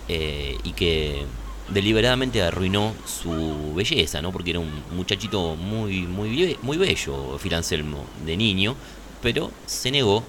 eh, 0.09 0.59
y 0.65 0.73
que 0.73 1.25
deliberadamente 1.69 2.43
arruinó 2.43 2.93
su 3.07 3.73
belleza, 3.75 4.21
¿no? 4.21 4.33
Porque 4.33 4.51
era 4.51 4.61
un 4.61 4.71
muchachito 4.95 5.57
muy 5.57 6.03
muy 6.03 6.57
muy 6.63 6.77
bello, 6.77 7.39
Phil 7.43 7.55
Anselmo, 7.55 8.05
de 8.27 8.37
niño, 8.37 8.75
pero 9.23 9.51
se 9.67 9.91
negó 9.91 10.23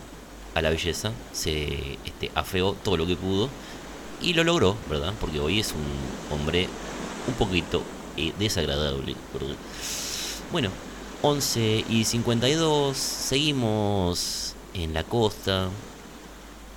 a 0.55 0.61
la 0.61 0.69
belleza, 0.71 1.11
se 1.31 1.99
este, 2.05 2.31
afeó 2.33 2.73
todo 2.73 2.97
lo 2.97 3.05
que 3.05 3.15
pudo 3.15 3.49
y 4.21 4.33
lo 4.33 4.43
logró, 4.43 4.75
¿verdad? 4.89 5.13
Porque 5.19 5.39
hoy 5.39 5.59
es 5.59 5.73
un 5.73 6.35
hombre 6.35 6.67
un 7.27 7.33
poquito 7.35 7.83
eh, 8.17 8.33
desagradable. 8.39 9.15
Bueno, 10.51 10.69
11 11.21 11.85
y 11.89 12.05
52, 12.05 12.95
seguimos 12.95 14.55
en 14.73 14.93
la 14.93 15.03
costa, 15.03 15.65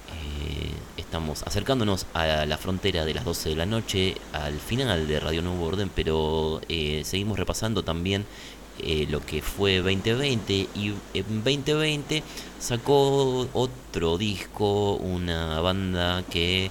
eh, 0.09 0.73
estamos 0.97 1.43
acercándonos 1.45 2.07
a 2.15 2.47
la 2.47 2.59
frontera 2.59 3.05
de 3.05 3.15
las 3.15 3.25
12 3.25 3.51
de 3.51 3.57
la 3.57 3.67
noche, 3.67 4.17
al 4.33 4.59
final 4.59 5.07
de 5.07 5.21
Radio 5.21 5.43
Nuevo 5.43 5.67
Orden, 5.67 5.91
pero 5.95 6.61
eh, 6.69 7.03
seguimos 7.05 7.39
repasando 7.39 7.85
también 7.85 8.27
eh, 8.81 9.07
lo 9.11 9.25
que 9.25 9.43
fue 9.43 9.79
2020 9.79 10.53
y 10.75 10.95
en 11.15 11.45
2020 11.45 12.23
sacó 12.61 13.49
otro 13.53 14.19
disco, 14.19 14.95
una 14.95 15.61
banda 15.61 16.23
que 16.31 16.71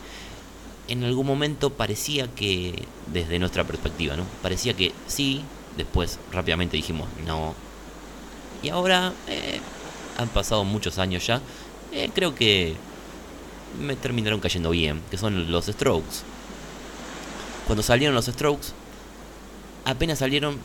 en 0.87 1.03
algún 1.03 1.27
momento 1.27 1.71
parecía 1.71 2.27
que, 2.27 2.83
desde 3.11 3.39
nuestra 3.39 3.63
perspectiva, 3.65 4.15
¿no? 4.15 4.23
Parecía 4.41 4.73
que 4.73 4.93
sí, 5.07 5.41
después 5.75 6.19
rápidamente 6.31 6.77
dijimos 6.77 7.07
no. 7.25 7.53
Y 8.63 8.69
ahora 8.69 9.13
eh, 9.27 9.59
han 10.17 10.29
pasado 10.29 10.63
muchos 10.63 10.97
años 10.97 11.25
ya, 11.25 11.41
eh, 11.91 12.09
creo 12.13 12.35
que 12.35 12.75
me 13.79 13.95
terminaron 13.95 14.39
cayendo 14.39 14.71
bien, 14.71 15.01
que 15.11 15.17
son 15.17 15.51
los 15.51 15.65
Strokes. 15.65 16.23
Cuando 17.65 17.83
salieron 17.83 18.15
los 18.15 18.25
Strokes, 18.25 18.67
apenas 19.85 20.19
salieron, 20.19 20.59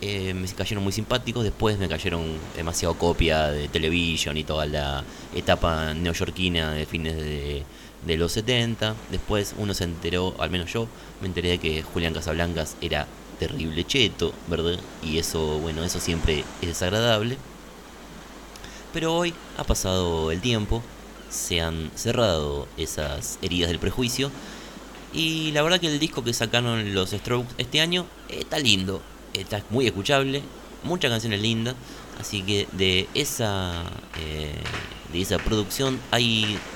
eh, 0.00 0.34
me 0.34 0.46
cayeron 0.48 0.84
muy 0.84 0.92
simpáticos, 0.92 1.44
después 1.44 1.78
me 1.78 1.88
cayeron 1.88 2.22
demasiado 2.56 2.94
copia 2.98 3.48
de 3.48 3.68
Television 3.68 4.36
y 4.36 4.44
toda 4.44 4.66
la 4.66 5.04
etapa 5.34 5.94
neoyorquina 5.94 6.72
de 6.72 6.86
fines 6.86 7.16
de, 7.16 7.64
de 8.06 8.16
los 8.16 8.32
70. 8.32 8.94
Después 9.10 9.54
uno 9.58 9.74
se 9.74 9.84
enteró, 9.84 10.34
al 10.38 10.50
menos 10.50 10.72
yo, 10.72 10.88
me 11.20 11.28
enteré 11.28 11.50
de 11.50 11.58
que 11.58 11.82
Julián 11.82 12.14
Casablancas 12.14 12.76
era 12.80 13.06
terrible 13.38 13.84
cheto, 13.84 14.32
¿verdad? 14.48 14.78
Y 15.02 15.18
eso, 15.18 15.58
bueno, 15.58 15.84
eso 15.84 16.00
siempre 16.00 16.44
es 16.60 16.68
desagradable. 16.68 17.36
Pero 18.92 19.14
hoy 19.14 19.34
ha 19.56 19.64
pasado 19.64 20.30
el 20.30 20.40
tiempo, 20.40 20.82
se 21.28 21.60
han 21.60 21.90
cerrado 21.96 22.68
esas 22.76 23.38
heridas 23.42 23.70
del 23.70 23.80
prejuicio. 23.80 24.30
Y 25.12 25.52
la 25.52 25.62
verdad 25.62 25.80
que 25.80 25.88
el 25.88 25.98
disco 25.98 26.24
que 26.24 26.32
sacaron 26.32 26.94
los 26.94 27.10
Strokes 27.10 27.54
este 27.58 27.80
año 27.80 28.06
eh, 28.28 28.40
está 28.40 28.58
lindo, 28.58 29.00
está 29.34 29.62
muy 29.70 29.86
escuchable, 29.86 30.42
muchas 30.82 31.10
canciones 31.10 31.40
lindas. 31.40 31.74
Así 32.20 32.42
que 32.42 32.68
de 32.72 33.08
esa, 33.14 33.82
eh, 34.20 34.54
de 35.12 35.20
esa 35.20 35.38
producción 35.38 35.98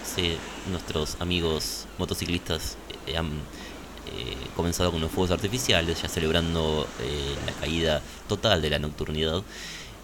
se- 0.04 0.36
nuestros 0.70 1.16
amigos 1.20 1.86
motociclistas 1.98 2.76
eh, 3.06 3.16
han 3.16 3.26
eh, 3.26 4.34
comenzado 4.56 4.90
con 4.90 5.00
los 5.00 5.10
fuegos 5.10 5.30
artificiales, 5.30 6.02
ya 6.02 6.08
celebrando 6.08 6.86
eh, 7.00 7.34
la 7.46 7.52
caída 7.52 8.02
total 8.28 8.60
de 8.62 8.70
la 8.70 8.78
nocturnidad. 8.78 9.42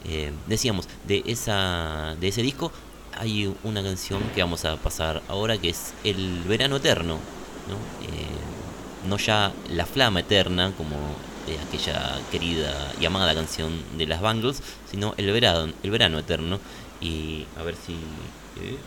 Eh, 0.07 0.33
decíamos, 0.47 0.87
de, 1.07 1.23
esa, 1.27 2.15
de 2.21 2.29
ese 2.29 2.43
disco 2.43 2.71
hay 3.17 3.53
una 3.65 3.83
canción 3.83 4.23
que 4.35 4.43
vamos 4.43 4.65
a 4.65 4.77
pasar 4.77 5.23
ahora 5.29 5.57
que 5.59 5.71
es 5.71 5.95
El 6.05 6.43
Verano 6.47 6.77
Eterno. 6.77 7.15
¿no? 7.69 9.09
No 9.09 9.17
ya 9.19 9.53
La 9.71 9.85
Flama 9.87 10.21
Eterna, 10.21 10.73
como 10.77 10.97
de 11.47 11.59
aquella 11.59 12.21
querida 12.31 12.93
y 13.01 13.05
amada 13.05 13.35
canción 13.35 13.73
de 13.97 14.07
las 14.07 14.21
Bangles, 14.21 14.63
sino 14.91 15.15
El 15.17 15.31
Verano, 15.33 15.73
el 15.83 15.91
verano 15.91 16.19
Eterno. 16.19 16.59
Y 17.01 17.47
a 17.59 17.63
ver 17.63 17.77
si... 17.77 17.93
eh, 18.61 18.79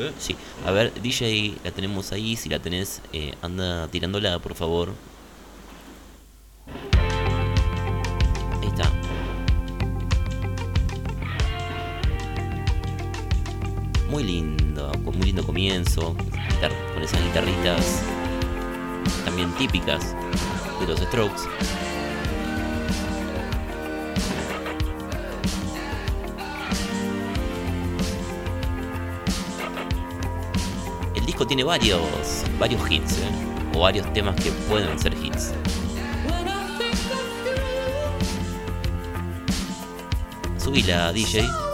eh, 0.00 0.36
a 0.66 0.70
ver, 0.70 0.92
DJ, 1.00 1.54
la 1.64 1.70
tenemos 1.70 2.12
ahí. 2.12 2.36
Si 2.36 2.48
la 2.48 2.58
tenés, 2.58 3.02
eh, 3.12 3.34
anda 3.42 3.88
tirándola, 3.88 4.38
por 4.38 4.54
favor. 4.54 4.92
Ahí 8.60 8.68
está. 8.68 8.90
Muy 14.08 14.24
lindo, 14.24 14.92
muy 15.04 15.26
lindo 15.26 15.44
comienzo. 15.44 16.16
Con 16.94 17.02
esas 17.02 17.22
guitarritas 17.24 18.02
también 19.24 19.52
típicas 19.52 20.16
de 20.80 20.86
los 20.86 21.00
Strokes. 21.00 21.42
El 31.14 31.26
disco 31.26 31.46
tiene 31.46 31.64
varios, 31.64 32.00
varios 32.58 32.90
hits, 32.90 33.18
¿eh? 33.18 33.30
o 33.74 33.80
varios 33.80 34.12
temas 34.12 34.36
que 34.36 34.50
pueden 34.68 34.98
ser 34.98 35.14
hits. 35.14 35.52
Subila, 40.58 41.12
DJ. 41.12 41.67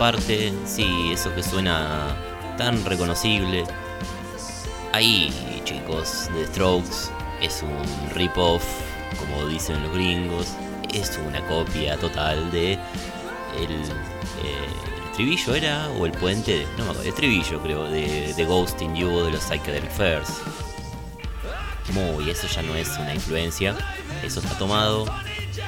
Parte, 0.00 0.50
sí, 0.64 1.10
eso 1.12 1.32
que 1.34 1.42
suena 1.42 2.16
tan 2.56 2.82
reconocible. 2.86 3.64
Ahí, 4.94 5.30
chicos, 5.66 6.30
The 6.32 6.46
Strokes 6.46 7.10
es 7.42 7.62
un 7.62 8.10
rip-off, 8.14 8.64
como 9.18 9.46
dicen 9.46 9.82
los 9.82 9.92
gringos. 9.92 10.46
Es 10.94 11.20
una 11.28 11.46
copia 11.46 11.98
total 11.98 12.50
de 12.50 12.72
el, 12.72 13.72
eh, 14.42 15.10
estribillo 15.10 15.54
era 15.54 15.90
o 15.90 16.06
el 16.06 16.12
puente, 16.12 16.66
no 16.78 16.84
me 16.84 16.90
acuerdo, 16.92 17.02
el 17.02 17.08
estribillo 17.08 17.60
creo, 17.60 17.84
de, 17.84 18.32
de 18.32 18.44
Ghost 18.46 18.80
in 18.80 18.96
You 18.96 19.24
de 19.24 19.32
los 19.32 19.42
Psychedelic 19.42 19.90
Fairs. 19.90 20.30
Muy, 21.92 22.30
eso 22.30 22.46
ya 22.46 22.62
no 22.62 22.74
es 22.74 22.88
una 22.96 23.14
influencia, 23.14 23.76
eso 24.24 24.40
está 24.40 24.56
tomado 24.56 25.04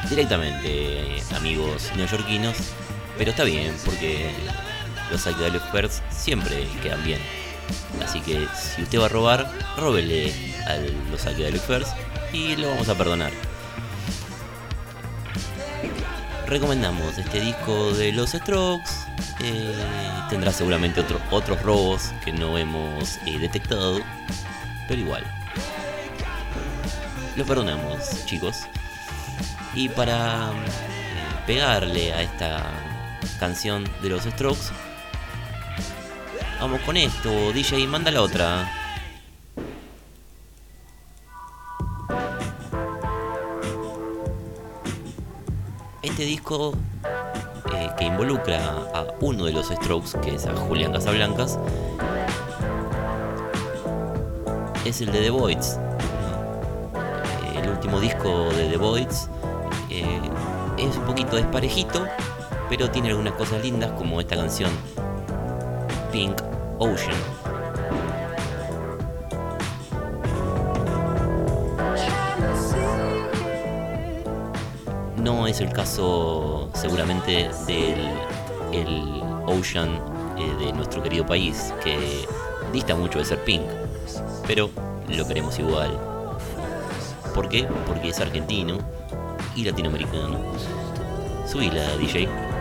directamente, 0.08 1.22
amigos 1.36 1.90
neoyorquinos, 1.96 2.71
pero 3.22 3.30
está 3.30 3.44
bien 3.44 3.72
porque 3.84 4.32
los 5.12 5.20
Psychedelic 5.20 5.62
Fairs 5.70 6.02
siempre 6.10 6.66
quedan 6.82 7.04
bien. 7.04 7.20
Así 8.04 8.20
que 8.20 8.48
si 8.52 8.82
usted 8.82 8.98
va 8.98 9.06
a 9.06 9.08
robar, 9.10 9.48
róbele 9.76 10.34
a 10.66 10.74
los 11.08 11.20
Psychedelic 11.20 11.62
Fairs 11.62 11.86
y 12.32 12.56
lo 12.56 12.70
vamos 12.70 12.88
a 12.88 12.96
perdonar. 12.96 13.30
Recomendamos 16.48 17.16
este 17.16 17.40
disco 17.40 17.92
de 17.92 18.10
los 18.10 18.30
Strokes. 18.30 18.90
eh, 19.40 19.72
tendrá 20.28 20.50
seguramente 20.52 21.00
otro- 21.00 21.20
otros 21.30 21.62
robos 21.62 22.10
que 22.24 22.32
no 22.32 22.58
hemos 22.58 23.18
eh, 23.26 23.38
detectado, 23.38 24.00
pero 24.88 25.00
igual. 25.00 25.24
Lo 27.36 27.44
perdonamos, 27.44 28.24
chicos. 28.26 28.62
Y 29.74 29.88
para 29.90 30.50
eh, 30.50 31.42
pegarle 31.46 32.12
a 32.12 32.22
esta 32.22 32.70
canción 33.38 33.84
de 34.02 34.08
los 34.08 34.22
Strokes, 34.24 34.70
vamos 36.60 36.80
con 36.82 36.96
esto. 36.96 37.52
DJ, 37.52 37.86
manda 37.86 38.10
la 38.10 38.22
otra. 38.22 38.70
Este 46.02 46.24
disco 46.24 46.74
eh, 47.72 47.90
que 47.98 48.04
involucra 48.04 48.58
a 48.94 49.06
uno 49.20 49.44
de 49.44 49.52
los 49.52 49.68
Strokes, 49.68 50.18
que 50.20 50.34
es 50.34 50.46
a 50.46 50.54
Julián 50.54 50.92
Casablancas, 50.92 51.58
es 54.84 55.00
el 55.00 55.12
de 55.12 55.20
The 55.20 55.30
Voids. 55.30 55.78
Eh, 57.54 57.60
El 57.62 57.70
último 57.70 58.00
disco 58.00 58.50
de 58.50 58.68
The 58.68 58.76
Voids 58.76 59.28
eh, 59.90 60.20
es 60.76 60.96
un 60.96 61.04
poquito 61.04 61.36
desparejito, 61.36 62.04
pero 62.72 62.90
tiene 62.90 63.10
algunas 63.10 63.34
cosas 63.34 63.62
lindas 63.62 63.90
como 63.98 64.18
esta 64.18 64.34
canción 64.34 64.70
Pink 66.10 66.40
Ocean. 66.78 67.14
No 75.18 75.46
es 75.46 75.60
el 75.60 75.70
caso 75.70 76.70
seguramente 76.72 77.50
del 77.66 78.08
el 78.72 79.22
Ocean 79.44 79.90
eh, 80.38 80.64
de 80.64 80.72
nuestro 80.72 81.02
querido 81.02 81.26
país, 81.26 81.74
que 81.84 82.26
dista 82.72 82.94
mucho 82.94 83.18
de 83.18 83.26
ser 83.26 83.44
pink, 83.44 83.64
pero 84.46 84.70
lo 85.14 85.28
queremos 85.28 85.58
igual. 85.58 85.90
¿Por 87.34 87.50
qué? 87.50 87.68
Porque 87.86 88.08
es 88.08 88.18
argentino 88.18 88.78
y 89.54 89.64
latinoamericano. 89.64 90.38
Subila, 91.46 91.98
DJ. 91.98 92.51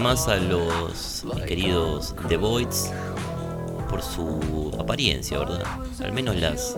Además 0.00 0.28
a 0.28 0.36
los 0.36 1.26
queridos 1.46 2.14
The 2.26 2.38
Voids 2.38 2.90
por 3.90 4.00
su 4.00 4.74
apariencia, 4.80 5.38
¿verdad? 5.40 5.62
Al 6.02 6.12
menos 6.14 6.36
las 6.36 6.74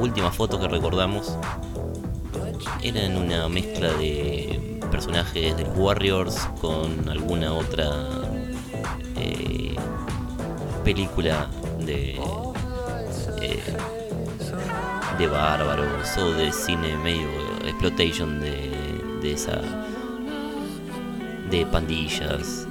últimas 0.00 0.36
fotos 0.36 0.60
que 0.60 0.68
recordamos 0.68 1.36
eran 2.80 3.16
una 3.16 3.48
mezcla 3.48 3.92
de 3.94 4.78
personajes 4.88 5.56
de 5.56 5.64
los 5.64 5.76
Warriors 5.76 6.48
con 6.60 7.08
alguna 7.08 7.52
otra 7.52 7.90
eh, 9.16 9.74
película 10.84 11.48
de 11.80 12.20
eh, 13.42 13.62
de 15.18 15.26
bárbaros 15.26 16.16
o 16.18 16.32
de 16.34 16.52
cine 16.52 16.96
medio 16.98 17.28
exploitation 17.64 18.38
de, 18.38 19.02
de 19.22 19.32
esa 19.32 19.85
de 21.50 21.66
pandillas 21.66 22.66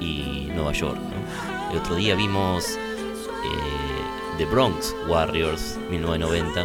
y 0.00 0.48
Nueva 0.54 0.72
York. 0.72 0.98
¿no? 0.98 1.72
El 1.72 1.78
otro 1.78 1.94
día 1.94 2.14
vimos 2.14 2.64
eh, 2.70 4.38
The 4.38 4.44
Bronx 4.46 4.94
Warriors 5.06 5.78
1990, 5.90 6.64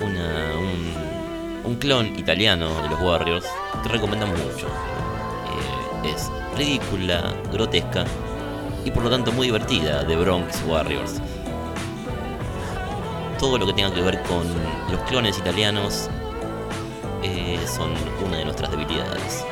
una, 0.00 0.58
un, 0.58 1.70
un 1.72 1.76
clon 1.76 2.18
italiano 2.18 2.82
de 2.82 2.88
los 2.90 3.00
Warriors 3.00 3.46
que 3.82 3.88
recomendamos 3.88 4.38
mucho. 4.38 4.66
Eh, 4.66 6.10
es 6.14 6.30
ridícula, 6.56 7.34
grotesca 7.52 8.04
y 8.84 8.90
por 8.90 9.02
lo 9.02 9.10
tanto 9.10 9.32
muy 9.32 9.48
divertida, 9.48 10.06
The 10.06 10.16
Bronx 10.16 10.62
Warriors. 10.66 11.20
Todo 13.38 13.58
lo 13.58 13.66
que 13.66 13.72
tenga 13.72 13.92
que 13.92 14.00
ver 14.00 14.22
con 14.22 14.46
los 14.90 15.00
clones 15.08 15.38
italianos 15.38 16.08
eh, 17.22 17.58
son 17.66 17.92
una 18.24 18.38
de 18.38 18.44
nuestras 18.44 18.70
debilidades. 18.70 19.44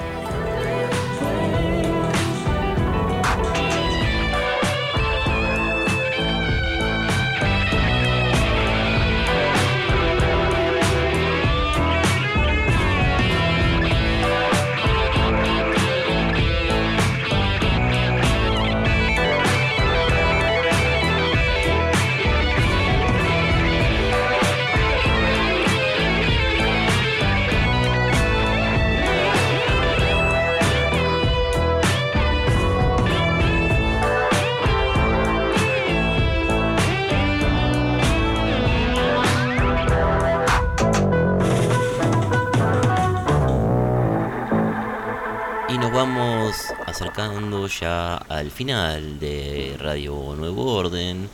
Ya 47.66 48.16
al 48.16 48.50
final 48.50 49.18
de 49.18 49.76
Radio 49.78 50.34
Nuevo 50.36 50.74
Orden. 50.74 51.28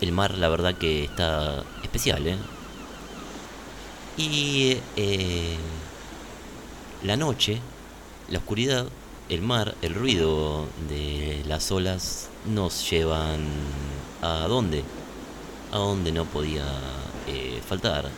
El 0.00 0.12
mar, 0.12 0.36
la 0.36 0.48
verdad 0.48 0.74
que 0.74 1.04
está 1.04 1.62
especial, 1.82 2.26
¿eh? 2.26 2.36
Y 4.16 4.76
eh, 4.96 5.56
la 7.02 7.16
noche, 7.16 7.60
la 8.28 8.38
oscuridad, 8.38 8.86
el 9.28 9.42
mar, 9.42 9.74
el 9.82 9.94
ruido 9.94 10.66
de 10.88 11.42
las 11.46 11.70
olas 11.72 12.28
nos 12.46 12.90
llevan 12.90 13.46
a 14.20 14.46
dónde? 14.48 14.84
A 15.72 15.78
donde 15.78 16.12
no 16.12 16.24
podía 16.24 16.66
eh, 17.26 17.60
faltar. 17.66 18.10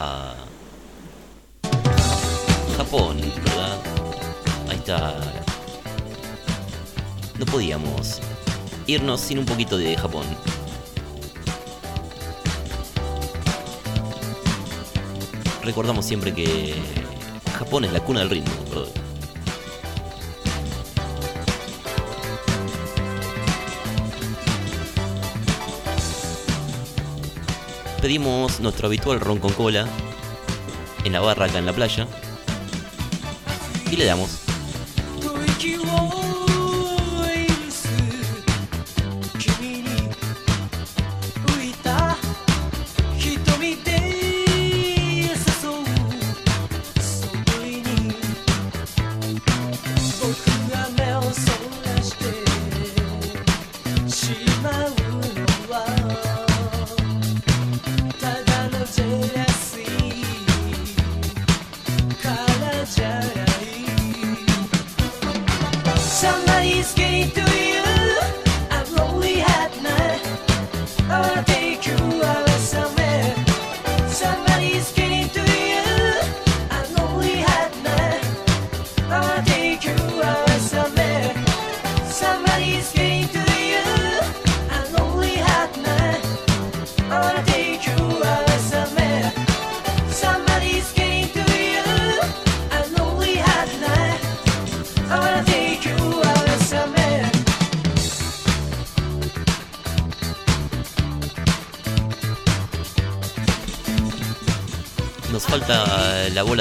A 0.00 0.34
Japón, 2.76 3.20
¿verdad? 3.44 3.87
No 4.88 4.96
podíamos 7.44 8.20
irnos 8.86 9.20
sin 9.20 9.38
un 9.38 9.44
poquito 9.44 9.76
de 9.76 9.94
Japón. 9.94 10.24
Recordamos 15.62 16.06
siempre 16.06 16.32
que 16.32 16.74
Japón 17.58 17.84
es 17.84 17.92
la 17.92 18.00
cuna 18.00 18.20
del 18.20 18.30
ritmo. 18.30 18.50
Pedimos 28.00 28.58
nuestro 28.60 28.86
habitual 28.86 29.20
ron 29.20 29.38
con 29.38 29.52
cola 29.52 29.86
en 31.04 31.12
la 31.12 31.20
barra 31.20 31.44
acá 31.44 31.58
en 31.58 31.66
la 31.66 31.74
playa 31.74 32.06
y 33.90 33.96
le 33.96 34.06
damos. 34.06 34.47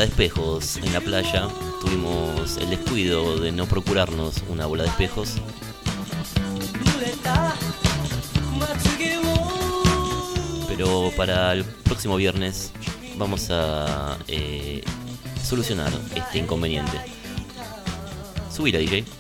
de 0.01 0.07
espejos 0.07 0.77
en 0.77 0.93
la 0.93 1.01
playa. 1.01 1.47
Tuvimos 1.81 2.57
el 2.57 2.69
descuido 2.69 3.39
de 3.39 3.51
no 3.51 3.65
procurarnos 3.65 4.43
una 4.49 4.65
bola 4.65 4.83
de 4.83 4.89
espejos. 4.89 5.35
Pero 10.67 11.11
para 11.15 11.53
el 11.53 11.63
próximo 11.63 12.15
viernes 12.15 12.71
vamos 13.17 13.47
a 13.49 14.17
eh, 14.27 14.83
solucionar 15.43 15.91
este 16.15 16.37
inconveniente. 16.37 16.97
Subila, 18.53 18.79
DJ. 18.79 19.16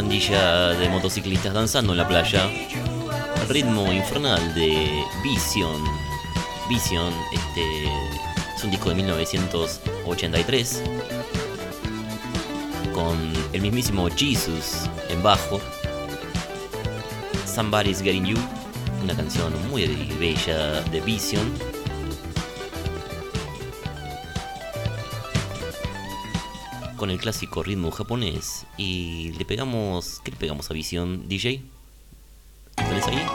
Pandilla 0.00 0.70
de 0.70 0.88
motociclistas 0.88 1.52
danzando 1.52 1.92
en 1.92 1.98
la 1.98 2.08
playa. 2.08 2.48
Ritmo 3.50 3.92
infernal 3.92 4.54
de 4.54 5.04
Vision. 5.22 5.84
Vision, 6.70 7.12
este 7.30 7.84
es 8.56 8.64
un 8.64 8.70
disco 8.70 8.88
de 8.88 8.94
1983 8.94 10.82
con 12.94 13.14
el 13.52 13.60
mismísimo 13.60 14.08
Jesus 14.16 14.88
en 15.10 15.22
bajo. 15.22 15.60
Somebody's 17.44 18.00
Getting 18.00 18.24
You, 18.24 18.38
una 19.02 19.14
canción 19.14 19.52
muy 19.68 19.86
bella 20.18 20.80
de 20.80 21.02
Vision. 21.02 21.52
Con 27.00 27.08
el 27.08 27.18
clásico 27.18 27.62
ritmo 27.62 27.90
japonés 27.90 28.66
y 28.76 29.32
le 29.38 29.46
pegamos, 29.46 30.20
¿qué 30.22 30.32
le 30.32 30.36
pegamos 30.36 30.70
a 30.70 30.74
Vision, 30.74 31.26
DJ? 31.30 31.62
¿Lo 32.76 32.84
¿Tenés 32.84 33.06
ahí? 33.06 33.26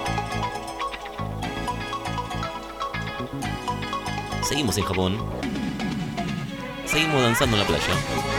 Seguimos 4.43 4.77
en 4.77 4.83
Japón. 4.83 5.17
Seguimos 6.85 7.23
danzando 7.23 7.57
en 7.57 7.63
la 7.63 7.67
playa. 7.67 8.34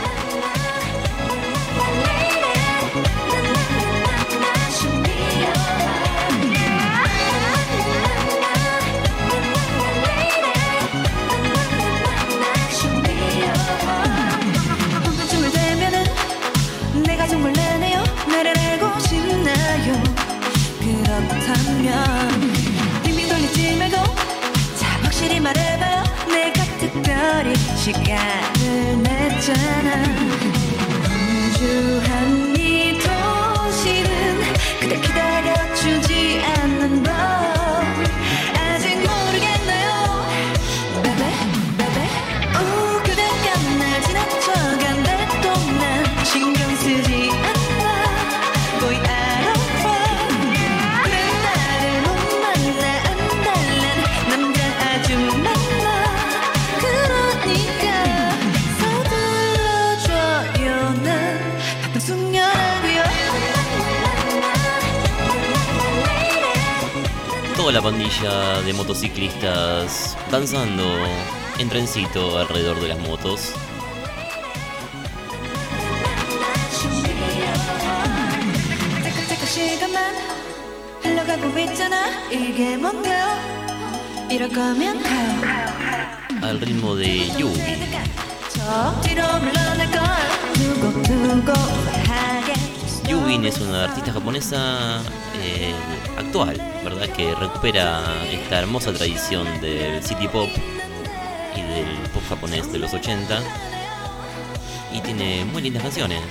시간을 27.87 29.01
냈잖아. 29.01 30.03
분주한 31.53 32.46
la 67.71 67.81
pandilla 67.81 68.61
de 68.61 68.71
motociclistas 68.71 70.15
danzando 70.31 70.83
en 71.59 71.67
trencito 71.67 72.37
alrededor 72.37 72.79
de 72.79 72.87
las 72.87 72.99
motos. 72.99 73.53
Al 86.41 86.61
ritmo 86.61 86.95
de 86.95 87.27
Yugi. 87.37 87.61
Yubin 93.09 93.45
es 93.45 93.59
una 93.59 93.85
artista 93.85 94.13
japonesa 94.13 95.01
eh, 95.41 95.73
actual, 96.17 96.57
¿verdad? 96.83 97.07
Que 97.09 97.33
recupera 97.35 98.01
esta 98.31 98.59
hermosa 98.59 98.91
tradición 98.93 99.45
del 99.61 100.03
city 100.03 100.27
pop 100.27 100.49
y 101.55 101.61
del 101.61 101.87
pop 102.13 102.23
japonés 102.27 102.71
de 102.71 102.79
los 102.79 102.93
80. 102.93 103.39
Y 104.93 105.01
tiene 105.01 105.45
muy 105.45 105.61
lindas 105.61 105.83
canciones. 105.83 106.21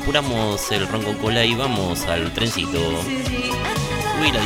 Apuramos 0.00 0.70
el 0.72 0.86
ronco 0.88 1.12
cola 1.18 1.44
y 1.44 1.54
vamos 1.54 2.04
al 2.06 2.32
trencito. 2.32 2.78
Uy, 4.20 4.32
la 4.32 4.40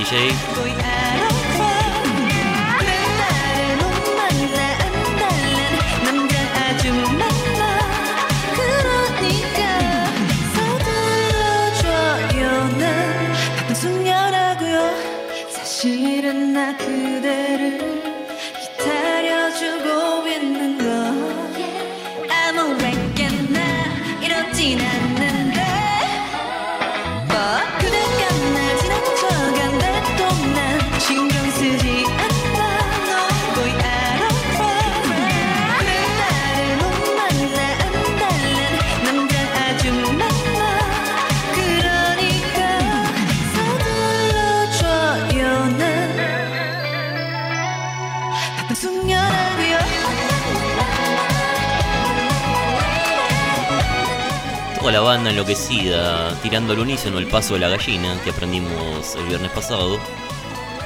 enloquecida, 55.17 56.35
tirando 56.43 56.73
al 56.73 56.79
unísono 56.79 57.19
el 57.19 57.27
paso 57.27 57.55
de 57.55 57.61
la 57.61 57.69
gallina 57.69 58.19
que 58.25 58.31
aprendimos 58.31 59.15
el 59.17 59.27
viernes 59.27 59.51
pasado. 59.51 59.99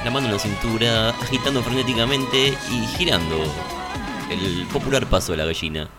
La 0.03 0.11
mano 0.11 0.27
en 0.27 0.33
la 0.33 0.39
cintura, 0.39 1.09
agitando 1.09 1.63
frenéticamente 1.63 2.53
y 2.71 2.97
girando 2.97 3.37
el 4.29 4.67
popular 4.67 5.07
paso 5.07 5.31
de 5.31 5.37
la 5.37 5.45
gallina. 5.45 5.89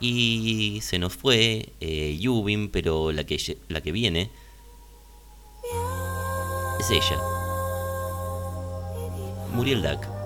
Y 0.00 0.80
se 0.82 0.98
nos 0.98 1.14
fue 1.14 1.74
eh, 1.80 2.16
Yubin, 2.18 2.70
pero 2.70 3.12
la 3.12 3.24
que, 3.24 3.58
la 3.68 3.80
que 3.80 3.92
viene 3.92 4.30
es 6.80 6.90
ella. 6.90 7.18
Muriel 9.52 9.82
Dak. 9.82 10.19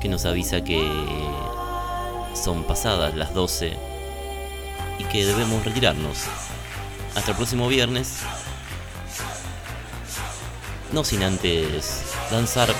Que 0.00 0.08
nos 0.08 0.24
avisa 0.24 0.62
que 0.62 0.80
son 2.34 2.64
pasadas 2.64 3.14
las 3.16 3.34
12 3.34 3.76
y 4.98 5.04
que 5.04 5.24
debemos 5.24 5.64
retirarnos. 5.64 6.24
Hasta 7.14 7.32
el 7.32 7.36
próximo 7.36 7.68
viernes. 7.68 8.20
No 10.92 11.04
sin 11.04 11.22
antes 11.22 12.02
danzar 12.30 12.72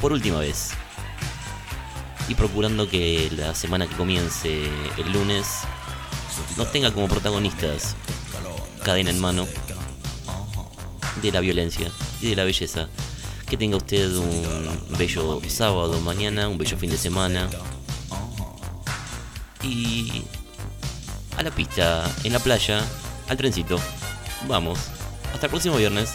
por 0.00 0.12
última 0.12 0.38
vez. 0.38 0.70
Y 2.28 2.34
procurando 2.34 2.88
que 2.88 3.30
la 3.36 3.54
semana 3.54 3.86
que 3.86 3.96
comience 3.96 4.64
el 4.98 5.12
lunes 5.12 5.46
nos 6.56 6.70
tenga 6.70 6.92
como 6.92 7.08
protagonistas 7.08 7.96
cadena 8.84 9.10
en 9.10 9.20
mano 9.20 9.46
de 11.20 11.32
la 11.32 11.40
violencia 11.40 11.90
y 12.20 12.30
de 12.30 12.36
la 12.36 12.44
belleza. 12.44 12.88
Que 13.52 13.58
tenga 13.58 13.76
usted 13.76 14.16
un 14.16 14.96
bello 14.96 15.38
sábado 15.46 16.00
mañana, 16.00 16.48
un 16.48 16.56
bello 16.56 16.78
fin 16.78 16.88
de 16.88 16.96
semana. 16.96 17.50
Y 19.62 20.24
a 21.36 21.42
la 21.42 21.50
pista, 21.50 22.10
en 22.24 22.32
la 22.32 22.38
playa, 22.38 22.82
al 23.28 23.36
trencito. 23.36 23.78
Vamos. 24.48 24.78
Hasta 25.34 25.48
el 25.48 25.50
próximo 25.50 25.76
viernes. 25.76 26.14